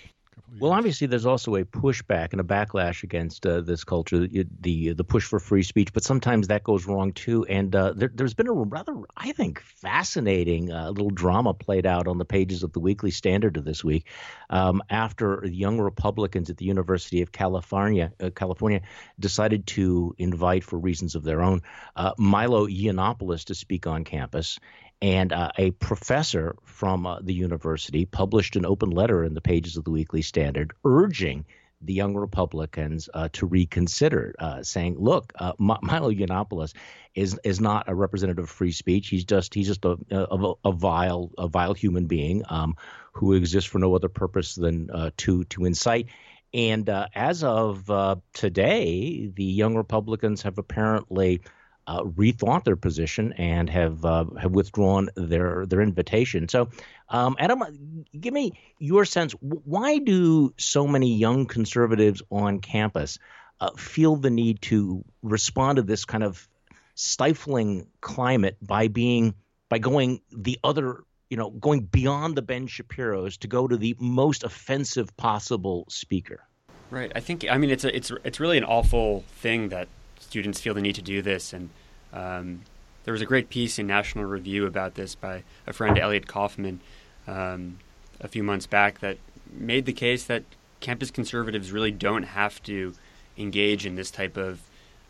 Well, 0.56 0.72
obviously, 0.72 1.08
there's 1.08 1.26
also 1.26 1.56
a 1.56 1.64
pushback 1.64 2.28
and 2.32 2.40
a 2.40 2.44
backlash 2.44 3.02
against 3.02 3.44
uh, 3.44 3.60
this 3.60 3.82
culture, 3.82 4.28
the 4.28 4.92
the 4.92 5.04
push 5.04 5.24
for 5.24 5.40
free 5.40 5.64
speech. 5.64 5.92
But 5.92 6.04
sometimes 6.04 6.48
that 6.48 6.62
goes 6.62 6.86
wrong 6.86 7.12
too. 7.12 7.44
And 7.46 7.74
uh, 7.74 7.92
there, 7.96 8.10
has 8.20 8.34
been 8.34 8.46
a 8.46 8.52
rather, 8.52 8.94
I 9.16 9.32
think, 9.32 9.60
fascinating 9.60 10.70
uh, 10.70 10.90
little 10.90 11.10
drama 11.10 11.54
played 11.54 11.86
out 11.86 12.06
on 12.06 12.18
the 12.18 12.24
pages 12.24 12.62
of 12.62 12.72
the 12.72 12.78
Weekly 12.78 13.10
Standard 13.10 13.56
of 13.56 13.64
this 13.64 13.82
week 13.82 14.06
um, 14.48 14.80
after 14.90 15.44
young 15.44 15.80
Republicans 15.80 16.50
at 16.50 16.56
the 16.56 16.66
University 16.66 17.22
of 17.22 17.32
California, 17.32 18.12
uh, 18.20 18.30
California, 18.30 18.82
decided 19.18 19.66
to 19.66 20.14
invite, 20.18 20.62
for 20.62 20.78
reasons 20.78 21.16
of 21.16 21.24
their 21.24 21.42
own, 21.42 21.62
uh, 21.96 22.12
Milo 22.16 22.68
Yiannopoulos 22.68 23.46
to 23.46 23.54
speak 23.54 23.86
on 23.88 24.04
campus. 24.04 24.60
And 25.02 25.32
uh, 25.32 25.50
a 25.58 25.72
professor 25.72 26.56
from 26.64 27.06
uh, 27.06 27.20
the 27.20 27.34
university 27.34 28.06
published 28.06 28.56
an 28.56 28.64
open 28.64 28.90
letter 28.90 29.24
in 29.24 29.34
the 29.34 29.40
pages 29.40 29.76
of 29.76 29.84
the 29.84 29.90
Weekly 29.90 30.22
Standard 30.22 30.72
urging 30.84 31.44
the 31.84 31.92
young 31.92 32.14
Republicans 32.14 33.08
uh, 33.12 33.28
to 33.32 33.46
reconsider, 33.46 34.34
uh, 34.38 34.62
saying, 34.62 34.96
"Look, 34.98 35.32
uh, 35.38 35.52
Milo 35.58 36.10
Yiannopoulos 36.10 36.72
is 37.14 37.38
is 37.44 37.60
not 37.60 37.88
a 37.88 37.94
representative 37.94 38.44
of 38.44 38.50
free 38.50 38.72
speech. 38.72 39.08
He's 39.08 39.24
just 39.24 39.54
he's 39.54 39.66
just 39.66 39.84
a 39.84 39.98
a, 40.10 40.54
a 40.64 40.72
vile 40.72 41.30
a 41.36 41.48
vile 41.48 41.74
human 41.74 42.06
being 42.06 42.42
um, 42.48 42.76
who 43.12 43.34
exists 43.34 43.70
for 43.70 43.78
no 43.78 43.94
other 43.94 44.08
purpose 44.08 44.54
than 44.54 44.90
uh, 44.90 45.10
to 45.18 45.44
to 45.44 45.64
incite." 45.64 46.06
And 46.54 46.88
uh, 46.88 47.08
as 47.14 47.42
of 47.42 47.90
uh, 47.90 48.16
today, 48.32 49.28
the 49.34 49.44
young 49.44 49.74
Republicans 49.74 50.42
have 50.42 50.56
apparently 50.56 51.40
uh, 51.86 52.02
rethought 52.02 52.64
their 52.64 52.76
position 52.76 53.32
and 53.34 53.68
have 53.68 54.04
uh, 54.04 54.24
have 54.40 54.52
withdrawn 54.52 55.10
their 55.16 55.66
their 55.66 55.80
invitation. 55.80 56.48
So, 56.48 56.68
um, 57.08 57.36
Adam, 57.38 58.04
give 58.18 58.32
me 58.32 58.52
your 58.78 59.04
sense. 59.04 59.32
Why 59.40 59.98
do 59.98 60.54
so 60.58 60.86
many 60.86 61.16
young 61.16 61.46
conservatives 61.46 62.22
on 62.30 62.60
campus 62.60 63.18
uh, 63.60 63.70
feel 63.76 64.16
the 64.16 64.30
need 64.30 64.62
to 64.62 65.04
respond 65.22 65.76
to 65.76 65.82
this 65.82 66.04
kind 66.04 66.24
of 66.24 66.48
stifling 66.94 67.86
climate 68.00 68.56
by 68.62 68.88
being 68.88 69.34
by 69.68 69.78
going 69.78 70.20
the 70.30 70.58
other? 70.64 71.04
You 71.30 71.38
know, 71.38 71.50
going 71.50 71.80
beyond 71.80 72.36
the 72.36 72.42
Ben 72.42 72.66
Shapiro's 72.68 73.38
to 73.38 73.48
go 73.48 73.66
to 73.66 73.76
the 73.76 73.96
most 73.98 74.44
offensive 74.44 75.16
possible 75.16 75.84
speaker. 75.88 76.46
Right. 76.90 77.10
I 77.16 77.20
think. 77.20 77.44
I 77.50 77.56
mean, 77.58 77.70
it's 77.70 77.82
a, 77.82 77.96
it's 77.96 78.12
it's 78.22 78.38
really 78.38 78.58
an 78.58 78.64
awful 78.64 79.24
thing 79.40 79.70
that 79.70 79.88
students 80.24 80.60
feel 80.60 80.74
the 80.74 80.80
need 80.80 80.94
to 80.94 81.02
do 81.02 81.22
this. 81.22 81.52
And 81.52 81.70
um, 82.12 82.62
there 83.04 83.12
was 83.12 83.22
a 83.22 83.26
great 83.26 83.48
piece 83.48 83.78
in 83.78 83.86
National 83.86 84.24
Review 84.24 84.66
about 84.66 84.94
this 84.94 85.14
by 85.14 85.42
a 85.66 85.72
friend, 85.72 85.98
Elliot 85.98 86.26
Kaufman, 86.26 86.80
um, 87.26 87.78
a 88.20 88.28
few 88.28 88.42
months 88.42 88.66
back 88.66 89.00
that 89.00 89.18
made 89.52 89.86
the 89.86 89.92
case 89.92 90.24
that 90.24 90.42
campus 90.80 91.10
conservatives 91.10 91.72
really 91.72 91.90
don't 91.90 92.24
have 92.24 92.62
to 92.62 92.94
engage 93.36 93.86
in 93.86 93.94
this 93.94 94.10
type 94.10 94.36
of 94.36 94.60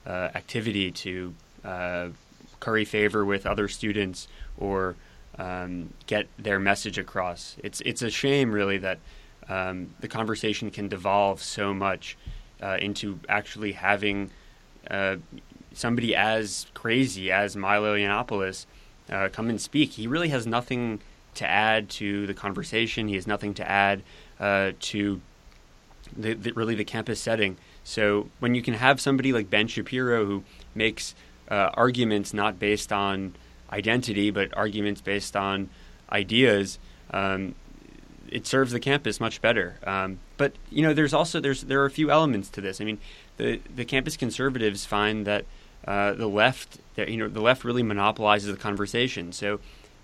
uh, 0.06 0.30
activity 0.34 0.90
to 0.90 1.34
uh, 1.64 2.08
curry 2.60 2.84
favor 2.84 3.24
with 3.24 3.46
other 3.46 3.68
students 3.68 4.28
or 4.58 4.96
um, 5.38 5.92
get 6.06 6.26
their 6.38 6.58
message 6.58 6.98
across. 6.98 7.56
It's 7.62 7.80
it's 7.82 8.02
a 8.02 8.10
shame, 8.10 8.52
really, 8.52 8.78
that 8.78 8.98
um, 9.48 9.94
the 10.00 10.08
conversation 10.08 10.70
can 10.70 10.88
devolve 10.88 11.42
so 11.42 11.74
much 11.74 12.16
uh, 12.62 12.78
into 12.80 13.18
actually 13.28 13.72
having 13.72 14.30
uh, 14.90 15.16
somebody 15.72 16.14
as 16.14 16.66
crazy 16.74 17.30
as 17.30 17.56
Milo 17.56 17.96
Yiannopoulos 17.96 18.66
uh, 19.10 19.28
come 19.32 19.48
and 19.48 19.60
speak. 19.60 19.92
He 19.92 20.06
really 20.06 20.28
has 20.28 20.46
nothing 20.46 21.00
to 21.34 21.48
add 21.48 21.90
to 21.90 22.26
the 22.26 22.34
conversation. 22.34 23.08
He 23.08 23.14
has 23.14 23.26
nothing 23.26 23.54
to 23.54 23.68
add 23.68 24.02
uh, 24.40 24.72
to 24.80 25.20
the, 26.16 26.34
the, 26.34 26.52
really 26.52 26.74
the 26.74 26.84
campus 26.84 27.20
setting. 27.20 27.56
So 27.82 28.28
when 28.40 28.54
you 28.54 28.62
can 28.62 28.74
have 28.74 29.00
somebody 29.00 29.32
like 29.32 29.50
Ben 29.50 29.66
Shapiro 29.66 30.24
who 30.24 30.44
makes 30.74 31.14
uh, 31.50 31.70
arguments 31.74 32.32
not 32.32 32.58
based 32.58 32.92
on 32.92 33.34
identity 33.70 34.30
but 34.30 34.56
arguments 34.56 35.00
based 35.00 35.36
on 35.36 35.68
ideas, 36.10 36.78
um, 37.10 37.54
it 38.28 38.46
serves 38.46 38.72
the 38.72 38.80
campus 38.80 39.20
much 39.20 39.42
better. 39.42 39.76
Um, 39.84 40.18
but 40.36 40.54
you 40.70 40.82
know, 40.82 40.94
there's 40.94 41.12
also 41.12 41.40
there's 41.40 41.62
there 41.62 41.80
are 41.82 41.86
a 41.86 41.90
few 41.90 42.10
elements 42.10 42.48
to 42.50 42.60
this. 42.60 42.80
I 42.80 42.84
mean, 42.84 42.98
the 43.36 43.60
the 43.74 43.84
campus 43.84 44.16
conservatives 44.16 44.84
find 44.84 45.26
that 45.26 45.44
uh, 45.86 46.12
the 46.14 46.28
left, 46.28 46.78
you 46.96 47.16
know, 47.16 47.28
the 47.28 47.40
left 47.40 47.64
really 47.64 47.82
monopolizes 47.82 48.50
the 48.50 48.58
conversation. 48.58 49.32
So, 49.32 49.60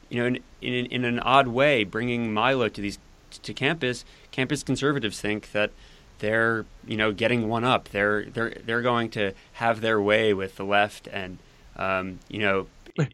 you 0.09 0.21
know, 0.21 0.27
in, 0.27 0.39
in, 0.61 0.87
in 0.87 1.05
an 1.05 1.19
odd 1.21 1.49
way, 1.49 1.85
bringing 1.85 2.33
Milo 2.33 2.69
to 2.69 2.81
these 2.81 2.99
to 3.43 3.55
campus, 3.55 4.05
campus 4.33 4.63
conservatives 4.63 5.21
think 5.21 5.53
that 5.53 5.71
they're 6.19 6.67
you 6.87 6.97
know 6.97 7.13
getting 7.13 7.49
one 7.49 7.65
up. 7.65 7.89
They're 7.89 8.25
they're 8.25 8.55
they're 8.65 8.83
going 8.83 9.11
to 9.11 9.33
have 9.55 9.81
their 9.81 10.01
way 10.01 10.33
with 10.35 10.57
the 10.57 10.65
left, 10.65 11.09
and 11.09 11.39
um, 11.77 12.21
you 12.29 12.41
know 12.41 12.67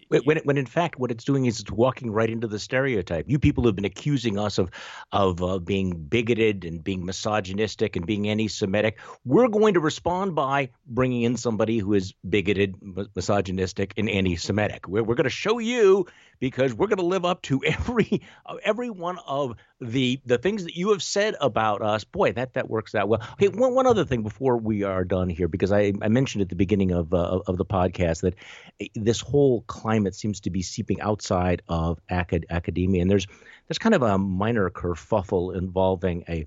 when, 0.08 0.38
when 0.38 0.58
in 0.58 0.66
fact 0.66 0.98
what 0.98 1.10
it's 1.10 1.24
doing 1.24 1.46
is 1.46 1.60
it's 1.60 1.70
walking 1.70 2.10
right 2.10 2.30
into 2.30 2.46
the 2.46 2.58
stereotype. 2.58 3.26
You 3.28 3.38
people 3.38 3.64
have 3.66 3.76
been 3.76 3.84
accusing 3.84 4.38
us 4.38 4.58
of 4.58 4.70
of 5.12 5.42
uh, 5.42 5.58
being 5.58 5.92
bigoted 5.92 6.64
and 6.64 6.82
being 6.82 7.04
misogynistic 7.04 7.96
and 7.96 8.06
being 8.06 8.28
anti-Semitic. 8.28 8.98
We're 9.24 9.48
going 9.48 9.74
to 9.74 9.80
respond 9.80 10.34
by 10.34 10.70
bringing 10.86 11.22
in 11.22 11.36
somebody 11.36 11.78
who 11.78 11.94
is 11.94 12.12
bigoted, 12.28 12.76
misogynistic, 13.14 13.94
and 13.96 14.08
anti-Semitic. 14.08 14.88
We're, 14.88 15.02
we're 15.02 15.14
going 15.14 15.24
to 15.24 15.30
show 15.30 15.58
you 15.58 16.06
because 16.38 16.74
we're 16.74 16.88
going 16.88 16.98
to 16.98 17.06
live 17.06 17.24
up 17.24 17.42
to 17.42 17.62
every 17.66 18.22
every 18.62 18.90
one 18.90 19.18
of 19.26 19.56
the 19.80 20.20
the 20.24 20.38
things 20.38 20.64
that 20.64 20.76
you 20.76 20.90
have 20.90 21.02
said 21.02 21.34
about 21.40 21.82
us. 21.82 22.04
Boy, 22.04 22.32
that 22.32 22.54
that 22.54 22.70
works 22.70 22.92
that 22.92 23.08
well. 23.08 23.20
Okay, 23.32 23.48
one 23.48 23.74
one 23.74 23.86
other 23.86 24.04
thing 24.04 24.22
before 24.22 24.56
we 24.56 24.82
are 24.82 25.04
done 25.04 25.28
here, 25.28 25.48
because 25.48 25.72
I, 25.72 25.92
I 26.00 26.08
mentioned 26.08 26.42
at 26.42 26.48
the 26.48 26.56
beginning 26.56 26.92
of 26.92 27.12
uh, 27.12 27.40
of 27.46 27.58
the 27.58 27.64
podcast 27.64 28.22
that 28.22 28.34
eh, 28.80 28.86
this 28.94 29.20
whole 29.20 29.62
climate 29.62 30.14
seems 30.14 30.40
to 30.40 30.50
be 30.50 30.62
seeping 30.62 31.00
outside 31.00 31.62
of 31.68 32.00
acad- 32.08 32.46
academia, 32.50 33.02
and 33.02 33.10
there's 33.10 33.26
there's 33.68 33.78
kind 33.78 33.94
of 33.94 34.02
a 34.02 34.16
minor 34.16 34.70
kerfuffle 34.70 35.56
involving 35.56 36.24
a 36.28 36.46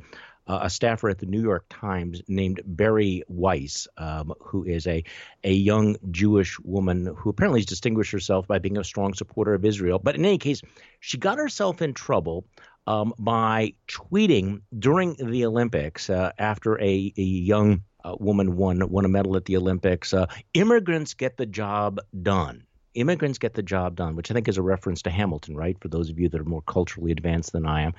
a 0.49 0.69
staffer 0.69 1.09
at 1.09 1.19
the 1.19 1.27
New 1.27 1.41
York 1.41 1.65
Times 1.69 2.23
named 2.27 2.61
Bari 2.65 3.23
Weiss, 3.27 3.87
um, 3.97 4.33
who 4.39 4.63
is 4.63 4.87
a, 4.87 5.03
a 5.43 5.51
young 5.51 5.95
Jewish 6.09 6.59
woman 6.61 7.13
who 7.15 7.29
apparently 7.29 7.59
has 7.59 7.67
distinguished 7.67 8.11
herself 8.11 8.47
by 8.47 8.57
being 8.57 8.77
a 8.77 8.83
strong 8.83 9.13
supporter 9.13 9.53
of 9.53 9.63
Israel. 9.63 9.99
But 9.99 10.15
in 10.15 10.25
any 10.25 10.39
case, 10.39 10.61
she 11.01 11.17
got 11.17 11.37
herself 11.37 11.83
in 11.83 11.93
trouble 11.93 12.45
um, 12.89 13.13
by 13.19 13.75
tweeting 13.87 14.61
during 14.77 15.13
the 15.13 15.45
Olympics 15.45 16.09
uh, 16.09 16.31
after 16.39 16.81
a, 16.81 17.13
a 17.15 17.21
young 17.21 17.83
uh, 18.03 18.15
woman 18.19 18.57
won 18.57 18.89
won 18.89 19.05
a 19.05 19.07
medal 19.07 19.35
at 19.35 19.45
the 19.45 19.55
Olympics. 19.57 20.11
Uh, 20.13 20.25
immigrants 20.55 21.13
get 21.13 21.37
the 21.37 21.45
job 21.45 21.99
done. 22.23 22.63
Immigrants 22.95 23.37
get 23.37 23.53
the 23.53 23.61
job 23.61 23.95
done, 23.95 24.15
which 24.15 24.31
I 24.31 24.33
think 24.33 24.47
is 24.47 24.57
a 24.57 24.63
reference 24.63 25.03
to 25.03 25.11
Hamilton, 25.11 25.55
right? 25.55 25.77
For 25.79 25.87
those 25.87 26.09
of 26.09 26.19
you 26.19 26.29
that 26.29 26.41
are 26.41 26.45
more 26.45 26.63
culturally 26.63 27.11
advanced 27.11 27.51
than 27.51 27.67
I 27.67 27.83
am. 27.83 27.93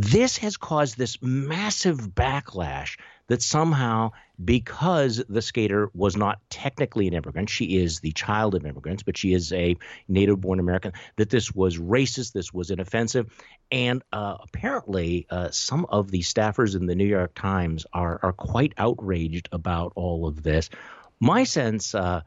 This 0.00 0.36
has 0.36 0.56
caused 0.56 0.96
this 0.96 1.20
massive 1.20 1.98
backlash 2.14 3.00
that 3.26 3.42
somehow, 3.42 4.12
because 4.42 5.20
the 5.28 5.42
skater 5.42 5.90
was 5.92 6.16
not 6.16 6.38
technically 6.50 7.08
an 7.08 7.14
immigrant, 7.14 7.50
she 7.50 7.78
is 7.78 7.98
the 7.98 8.12
child 8.12 8.54
of 8.54 8.64
immigrants, 8.64 9.02
but 9.02 9.16
she 9.16 9.32
is 9.32 9.52
a 9.52 9.76
native 10.06 10.40
born 10.40 10.60
American, 10.60 10.92
that 11.16 11.30
this 11.30 11.52
was 11.52 11.78
racist, 11.78 12.32
this 12.32 12.54
was 12.54 12.70
inoffensive. 12.70 13.28
And 13.72 14.04
uh, 14.12 14.36
apparently, 14.40 15.26
uh, 15.30 15.50
some 15.50 15.84
of 15.86 16.12
the 16.12 16.20
staffers 16.20 16.76
in 16.76 16.86
the 16.86 16.94
New 16.94 17.04
York 17.04 17.34
Times 17.34 17.84
are, 17.92 18.20
are 18.22 18.32
quite 18.32 18.74
outraged 18.78 19.48
about 19.50 19.94
all 19.96 20.28
of 20.28 20.44
this. 20.44 20.70
My 21.18 21.42
sense, 21.42 21.92
uh, 21.96 22.20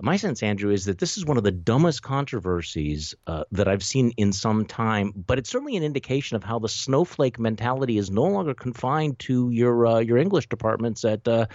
my 0.00 0.16
sense, 0.16 0.42
Andrew, 0.42 0.70
is 0.70 0.84
that 0.84 0.98
this 0.98 1.16
is 1.18 1.24
one 1.24 1.36
of 1.36 1.42
the 1.42 1.50
dumbest 1.50 2.02
controversies 2.02 3.14
uh, 3.26 3.44
that 3.50 3.66
I've 3.66 3.82
seen 3.82 4.12
in 4.16 4.32
some 4.32 4.64
time, 4.64 5.12
but 5.14 5.38
it's 5.38 5.50
certainly 5.50 5.76
an 5.76 5.82
indication 5.82 6.36
of 6.36 6.44
how 6.44 6.60
the 6.60 6.68
snowflake 6.68 7.38
mentality 7.38 7.98
is 7.98 8.10
no 8.10 8.22
longer 8.22 8.54
confined 8.54 9.18
to 9.20 9.50
your 9.50 9.86
uh, 9.86 9.98
your 9.98 10.16
English 10.16 10.48
departments 10.48 11.04
at 11.04 11.26
uh, 11.26 11.46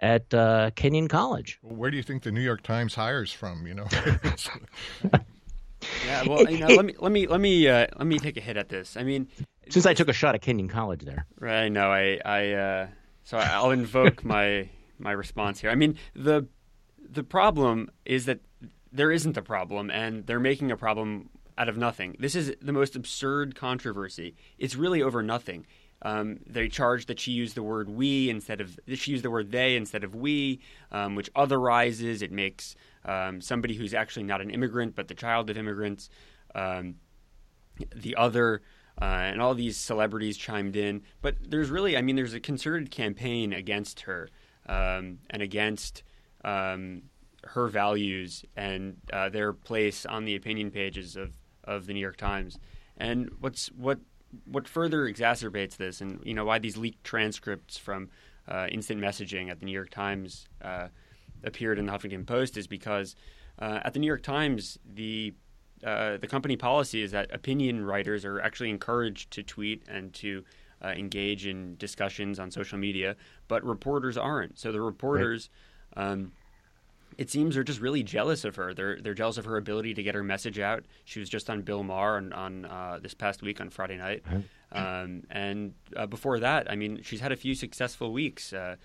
at 0.00 0.32
uh, 0.34 0.70
Kenyon 0.76 1.08
College. 1.08 1.58
Where 1.62 1.90
do 1.90 1.96
you 1.96 2.02
think 2.02 2.22
the 2.22 2.32
New 2.32 2.42
York 2.42 2.62
Times 2.62 2.94
hires 2.94 3.32
from? 3.32 3.66
You 3.66 3.74
know. 3.74 3.86
yeah, 6.04 6.24
well, 6.26 6.50
you 6.50 6.58
know, 6.58 6.66
let 6.68 6.84
me 6.84 6.94
let 6.98 7.12
me 7.12 7.26
let 7.26 7.40
me 7.40 7.68
uh, 7.68 7.86
let 7.96 8.06
me 8.06 8.18
take 8.18 8.36
a 8.36 8.40
hit 8.40 8.58
at 8.58 8.68
this. 8.68 8.98
I 8.98 9.02
mean, 9.02 9.28
since 9.70 9.86
I 9.86 9.94
took 9.94 10.08
a 10.08 10.12
shot 10.12 10.34
at 10.34 10.42
Kenyon 10.42 10.68
College 10.68 11.02
there, 11.02 11.24
right? 11.40 11.70
No, 11.70 11.90
I 11.90 12.20
I 12.22 12.52
uh, 12.52 12.86
so 13.24 13.38
I'll 13.38 13.70
invoke 13.70 14.24
my 14.26 14.68
my 14.98 15.12
response 15.12 15.60
here. 15.60 15.70
I 15.70 15.74
mean, 15.74 15.96
the 16.14 16.46
the 17.10 17.22
problem 17.22 17.90
is 18.04 18.24
that 18.26 18.40
there 18.92 19.10
isn't 19.12 19.36
a 19.36 19.42
problem, 19.42 19.90
and 19.90 20.26
they're 20.26 20.40
making 20.40 20.70
a 20.70 20.76
problem 20.76 21.30
out 21.56 21.68
of 21.68 21.76
nothing. 21.76 22.16
This 22.18 22.34
is 22.34 22.54
the 22.62 22.72
most 22.72 22.96
absurd 22.96 23.54
controversy. 23.54 24.34
It's 24.58 24.76
really 24.76 25.02
over 25.02 25.22
nothing. 25.22 25.66
Um, 26.02 26.38
they 26.46 26.68
charge 26.68 27.06
that 27.06 27.18
she 27.18 27.32
used 27.32 27.54
the 27.54 27.62
word 27.62 27.88
we 27.90 28.30
instead 28.30 28.60
of 28.60 28.78
she 28.94 29.10
used 29.10 29.24
the 29.24 29.30
word 29.30 29.50
they 29.50 29.74
instead 29.74 30.04
of 30.04 30.14
we, 30.14 30.60
um, 30.92 31.16
which 31.16 31.32
otherizes. 31.34 32.22
It 32.22 32.30
makes 32.30 32.76
um, 33.04 33.40
somebody 33.40 33.74
who's 33.74 33.94
actually 33.94 34.22
not 34.22 34.40
an 34.40 34.50
immigrant 34.50 34.94
but 34.94 35.08
the 35.08 35.14
child 35.14 35.50
of 35.50 35.56
immigrants 35.56 36.08
um, 36.54 36.94
the 37.94 38.14
other. 38.14 38.62
uh, 39.00 39.04
and 39.04 39.40
all 39.40 39.54
these 39.54 39.76
celebrities 39.76 40.36
chimed 40.36 40.76
in. 40.76 41.02
But 41.22 41.36
there's 41.40 41.70
really, 41.70 41.96
I 41.96 42.02
mean, 42.02 42.16
there's 42.16 42.34
a 42.34 42.40
concerted 42.40 42.90
campaign 42.90 43.52
against 43.52 44.00
her 44.00 44.28
um, 44.66 45.20
and 45.30 45.40
against 45.40 46.02
um, 46.44 47.02
her 47.44 47.68
values 47.68 48.44
and 48.56 48.96
uh, 49.12 49.28
their 49.28 49.52
place 49.52 50.04
on 50.06 50.24
the 50.24 50.36
opinion 50.36 50.70
pages 50.70 51.16
of, 51.16 51.32
of 51.64 51.86
the 51.86 51.94
New 51.94 52.00
York 52.00 52.16
Times. 52.16 52.58
And 52.96 53.30
what's 53.40 53.68
what 53.68 53.98
what 54.44 54.68
further 54.68 55.10
exacerbates 55.10 55.76
this, 55.76 56.00
and 56.00 56.20
you 56.24 56.34
know 56.34 56.44
why 56.44 56.58
these 56.58 56.76
leaked 56.76 57.04
transcripts 57.04 57.78
from 57.78 58.10
uh, 58.48 58.66
instant 58.70 59.00
messaging 59.00 59.50
at 59.50 59.60
the 59.60 59.66
New 59.66 59.72
York 59.72 59.90
Times 59.90 60.48
uh, 60.62 60.88
appeared 61.44 61.78
in 61.78 61.86
the 61.86 61.92
Huffington 61.92 62.26
Post, 62.26 62.56
is 62.56 62.66
because 62.66 63.14
uh, 63.58 63.80
at 63.84 63.92
the 63.92 64.00
New 64.00 64.06
York 64.06 64.22
Times 64.22 64.78
the 64.94 65.34
uh, 65.84 66.16
the 66.16 66.26
company 66.26 66.56
policy 66.56 67.02
is 67.02 67.12
that 67.12 67.32
opinion 67.32 67.84
writers 67.84 68.24
are 68.24 68.40
actually 68.40 68.70
encouraged 68.70 69.30
to 69.30 69.42
tweet 69.44 69.84
and 69.88 70.12
to 70.14 70.44
uh, 70.84 70.88
engage 70.88 71.46
in 71.46 71.76
discussions 71.76 72.40
on 72.40 72.50
social 72.50 72.78
media, 72.78 73.14
but 73.46 73.64
reporters 73.64 74.16
aren't. 74.16 74.58
So 74.58 74.72
the 74.72 74.80
reporters. 74.80 75.48
Right. 75.52 75.64
Um, 75.98 76.32
it 77.18 77.28
seems 77.28 77.56
they're 77.56 77.64
just 77.64 77.80
really 77.80 78.04
jealous 78.04 78.44
of 78.44 78.54
her. 78.56 78.72
They're 78.72 78.98
they're 79.02 79.12
jealous 79.12 79.38
of 79.38 79.44
her 79.44 79.56
ability 79.56 79.94
to 79.94 80.02
get 80.02 80.14
her 80.14 80.22
message 80.22 80.60
out. 80.60 80.84
She 81.04 81.18
was 81.18 81.28
just 81.28 81.50
on 81.50 81.62
Bill 81.62 81.82
Maher 81.82 82.16
on, 82.16 82.32
on 82.32 82.64
uh, 82.64 83.00
this 83.02 83.12
past 83.12 83.42
week 83.42 83.60
on 83.60 83.70
Friday 83.70 83.96
night, 83.96 84.22
um, 84.72 85.24
and 85.28 85.74
uh, 85.96 86.06
before 86.06 86.38
that, 86.38 86.70
I 86.70 86.76
mean, 86.76 87.00
she's 87.02 87.20
had 87.20 87.32
a 87.32 87.36
few 87.36 87.56
successful 87.56 88.12
weeks. 88.12 88.52
Uh, 88.52 88.76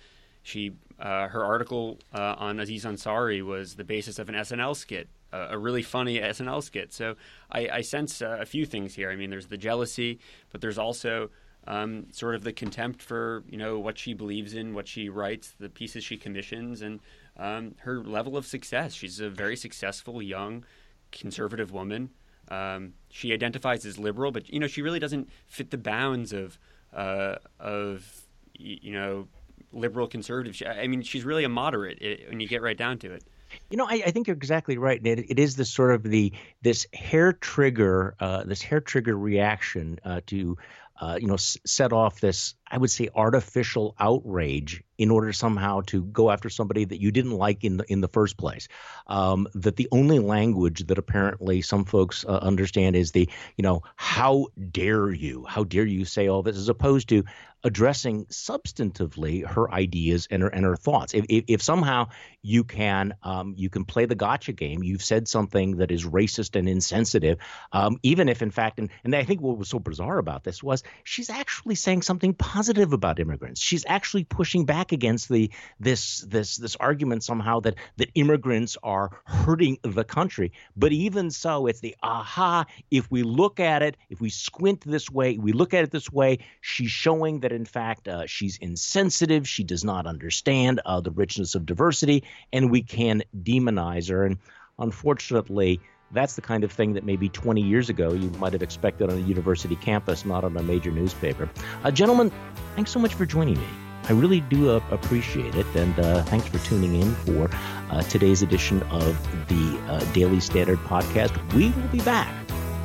she 0.42 0.72
uh, 1.00 1.28
her 1.28 1.46
article 1.46 2.00
uh, 2.12 2.36
on 2.38 2.60
Aziz 2.60 2.86
Ansari 2.86 3.44
was 3.44 3.76
the 3.76 3.84
basis 3.84 4.18
of 4.18 4.30
an 4.30 4.36
SNL 4.36 4.76
skit, 4.76 5.10
a 5.32 5.58
really 5.58 5.84
funny 5.84 6.20
SNL 6.20 6.64
skit. 6.64 6.92
So 6.92 7.16
I, 7.52 7.70
I 7.72 7.82
sense 7.82 8.22
uh, 8.22 8.38
a 8.40 8.46
few 8.46 8.66
things 8.66 8.96
here. 8.96 9.12
I 9.12 9.16
mean, 9.16 9.30
there's 9.30 9.48
the 9.48 9.58
jealousy, 9.58 10.20
but 10.52 10.60
there's 10.60 10.78
also 10.78 11.30
um, 11.68 12.08
sort 12.12 12.36
of 12.36 12.44
the 12.44 12.54
contempt 12.54 13.02
for 13.02 13.44
you 13.50 13.58
know 13.58 13.80
what 13.80 13.98
she 13.98 14.14
believes 14.14 14.54
in, 14.54 14.74
what 14.74 14.88
she 14.88 15.10
writes, 15.10 15.54
the 15.60 15.70
pieces 15.70 16.04
she 16.04 16.18
commissions, 16.18 16.82
and 16.82 17.00
um, 17.38 17.76
her 17.80 18.00
level 18.00 18.38
of 18.38 18.46
success. 18.46 18.94
She's 18.94 19.20
a 19.20 19.30
very 19.30 19.56
successful 19.56 20.22
young 20.22 20.66
conservative 21.12 21.72
woman. 21.72 22.10
Um, 22.50 22.94
she 23.10 23.34
identifies 23.34 23.86
as 23.86 23.98
liberal, 23.98 24.32
but 24.32 24.50
you 24.50 24.60
know 24.60 24.68
she 24.68 24.82
really 24.82 25.00
doesn't 25.00 25.30
fit 25.48 25.72
the 25.72 25.78
bounds 25.78 26.34
of 26.34 26.58
uh, 26.94 27.36
of 27.60 28.26
you 28.54 28.92
know 28.94 29.28
liberal 29.72 30.08
conservative. 30.08 30.62
I 30.68 30.88
mean, 30.88 31.02
she's 31.02 31.26
really 31.26 31.44
a 31.44 31.50
moderate 31.50 32.02
when 32.30 32.40
you 32.40 32.48
get 32.48 32.62
right 32.62 32.78
down 32.78 33.00
to 33.00 33.12
it. 33.12 33.24
You 33.70 33.78
know, 33.78 33.86
I, 33.86 34.04
I 34.06 34.12
think 34.12 34.28
you're 34.28 34.36
exactly 34.36 34.78
right. 34.78 35.00
It, 35.06 35.30
it 35.30 35.40
is 35.40 35.56
this 35.56 35.70
sort 35.70 35.94
of 35.94 36.04
the 36.04 36.34
this 36.62 36.88
hair 36.94 37.34
trigger, 37.34 38.16
uh, 38.20 38.44
this 38.44 38.62
hair 38.62 38.82
trigger 38.82 39.18
reaction 39.18 40.00
uh, 40.04 40.22
to, 40.28 40.58
Uh, 41.04 41.18
you 41.20 41.28
know, 41.28 41.36
set 41.38 41.92
off 41.92 42.22
this 42.22 42.56
I 42.70 42.78
would 42.78 42.92
say 42.92 43.10
artificial 43.14 43.96
outrage 44.00 44.84
in 44.98 45.12
order 45.12 45.34
somehow 45.34 45.82
to 45.82 46.04
go 46.04 46.32
after 46.32 46.50
somebody 46.50 46.86
that 46.86 47.02
you 47.02 47.12
didn't 47.12 47.32
like 47.32 47.64
in 47.64 47.78
the 47.78 47.92
in 47.92 48.02
the 48.02 48.08
first 48.08 48.38
place. 48.38 48.68
Um, 49.08 49.48
that 49.56 49.76
the 49.76 49.88
only 49.92 50.20
language 50.20 50.88
that 50.88 50.98
apparently 50.98 51.62
some 51.62 51.86
folks 51.86 52.26
uh, 52.26 52.32
understand 52.32 52.96
is 52.96 53.12
the 53.12 53.30
you 53.58 53.64
know 53.64 53.84
how 53.96 54.48
dare 54.72 55.12
you 55.12 55.46
how 55.46 55.64
dare 55.64 55.86
you 55.86 56.06
say 56.06 56.28
all 56.28 56.44
this 56.44 56.58
as 56.58 56.70
opposed 56.70 57.10
to 57.10 57.24
addressing 57.66 58.26
substantively 58.26 59.48
her 59.48 59.72
ideas 59.72 60.28
and 60.30 60.44
her 60.44 60.50
and 60.50 60.66
her 60.66 60.76
thoughts. 60.76 61.14
If, 61.14 61.26
if, 61.30 61.46
if 61.48 61.62
somehow 61.62 62.10
you 62.42 62.64
can 62.64 63.14
um, 63.24 63.56
you 63.58 63.70
can 63.70 63.86
play 63.86 64.06
the 64.06 64.16
gotcha 64.16 64.54
game, 64.54 64.84
you've 64.84 65.04
said 65.04 65.28
something 65.28 65.78
that 65.78 65.92
is 65.92 66.06
racist 66.06 66.58
and 66.58 66.68
insensitive, 66.68 67.40
um, 67.72 67.98
even 68.04 68.30
if 68.30 68.42
in 68.42 68.52
fact 68.52 68.80
and 68.80 68.90
and 69.04 69.16
I 69.16 69.24
think 69.24 69.42
what 69.42 69.58
was 69.58 69.70
so 69.70 69.80
bizarre 69.80 70.18
about 70.18 70.44
this 70.44 70.62
was 70.62 70.84
she's 71.04 71.30
actually 71.30 71.76
saying 71.76 72.04
something 72.04 72.34
positive 72.34 72.53
positive 72.54 72.94
about 72.94 73.20
immigrants. 73.20 73.60
She's 73.60 73.84
actually 73.88 74.26
pushing 74.26 74.64
back 74.64 74.92
against 74.92 75.28
the 75.28 75.50
this 75.80 76.20
this 76.20 76.56
this 76.58 76.76
argument 76.76 77.24
somehow 77.24 77.62
that 77.62 77.74
that 77.98 78.12
immigrants 78.14 78.78
are 78.84 79.10
hurting 79.26 79.80
the 79.82 80.04
country. 80.04 80.52
But 80.76 80.92
even 80.92 81.32
so, 81.32 81.66
it's 81.66 81.80
the 81.80 81.96
aha. 82.04 82.66
If 82.92 83.10
we 83.10 83.24
look 83.24 83.60
at 83.60 83.82
it, 83.82 83.98
if 84.12 84.22
we 84.22 84.30
squint 84.30 84.82
this 84.82 85.10
way, 85.10 85.40
we 85.40 85.52
look 85.52 85.74
at 85.74 85.84
it 85.84 85.90
this 85.90 86.12
way. 86.12 86.38
She's 86.62 86.92
showing 86.92 87.40
that 87.40 87.52
in 87.52 87.66
fact 87.66 88.08
uh, 88.08 88.28
she's 88.28 88.58
insensitive. 88.58 89.50
She 89.50 89.64
does 89.64 89.84
not 89.84 90.06
understand 90.06 90.80
uh, 90.86 91.02
the 91.02 91.10
richness 91.10 91.56
of 91.56 91.66
diversity, 91.66 92.24
and 92.52 92.70
we 92.70 92.84
can 92.84 93.24
demonize 93.36 94.12
her. 94.12 94.28
And 94.28 94.38
unfortunately 94.78 95.80
that's 96.14 96.36
the 96.36 96.42
kind 96.42 96.64
of 96.64 96.72
thing 96.72 96.94
that 96.94 97.04
maybe 97.04 97.28
20 97.28 97.62
years 97.62 97.90
ago 97.90 98.14
you 98.14 98.30
might 98.32 98.54
have 98.54 98.64
expected 98.64 99.10
on 99.10 99.18
a 99.18 99.22
university 99.22 99.76
campus, 99.76 100.26
not 100.26 100.44
on 100.44 100.56
a 100.56 100.64
major 100.64 100.92
newspaper. 100.92 101.50
Uh, 101.84 101.92
gentlemen, 101.92 102.32
thanks 102.76 102.92
so 102.92 103.00
much 103.00 103.14
for 103.14 103.26
joining 103.26 103.60
me. 103.60 103.68
I 104.10 104.12
really 104.12 104.42
do 104.42 104.70
uh, 104.70 104.82
appreciate 104.92 105.56
it, 105.56 105.66
and 105.76 105.98
uh, 105.98 106.24
thanks 106.24 106.48
for 106.48 106.60
tuning 106.60 107.02
in 107.02 107.16
for 107.16 107.50
uh, 107.90 108.02
today's 108.04 108.42
edition 108.42 108.84
of 108.84 109.48
the 109.48 109.80
uh, 109.88 110.00
Daily 110.14 110.42
Standard 110.42 110.80
podcast. 110.80 111.32
We 111.54 111.70
will 111.72 111.88
be 111.88 112.02
back 112.02 112.34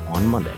on 0.07 0.25
Monday. 0.27 0.57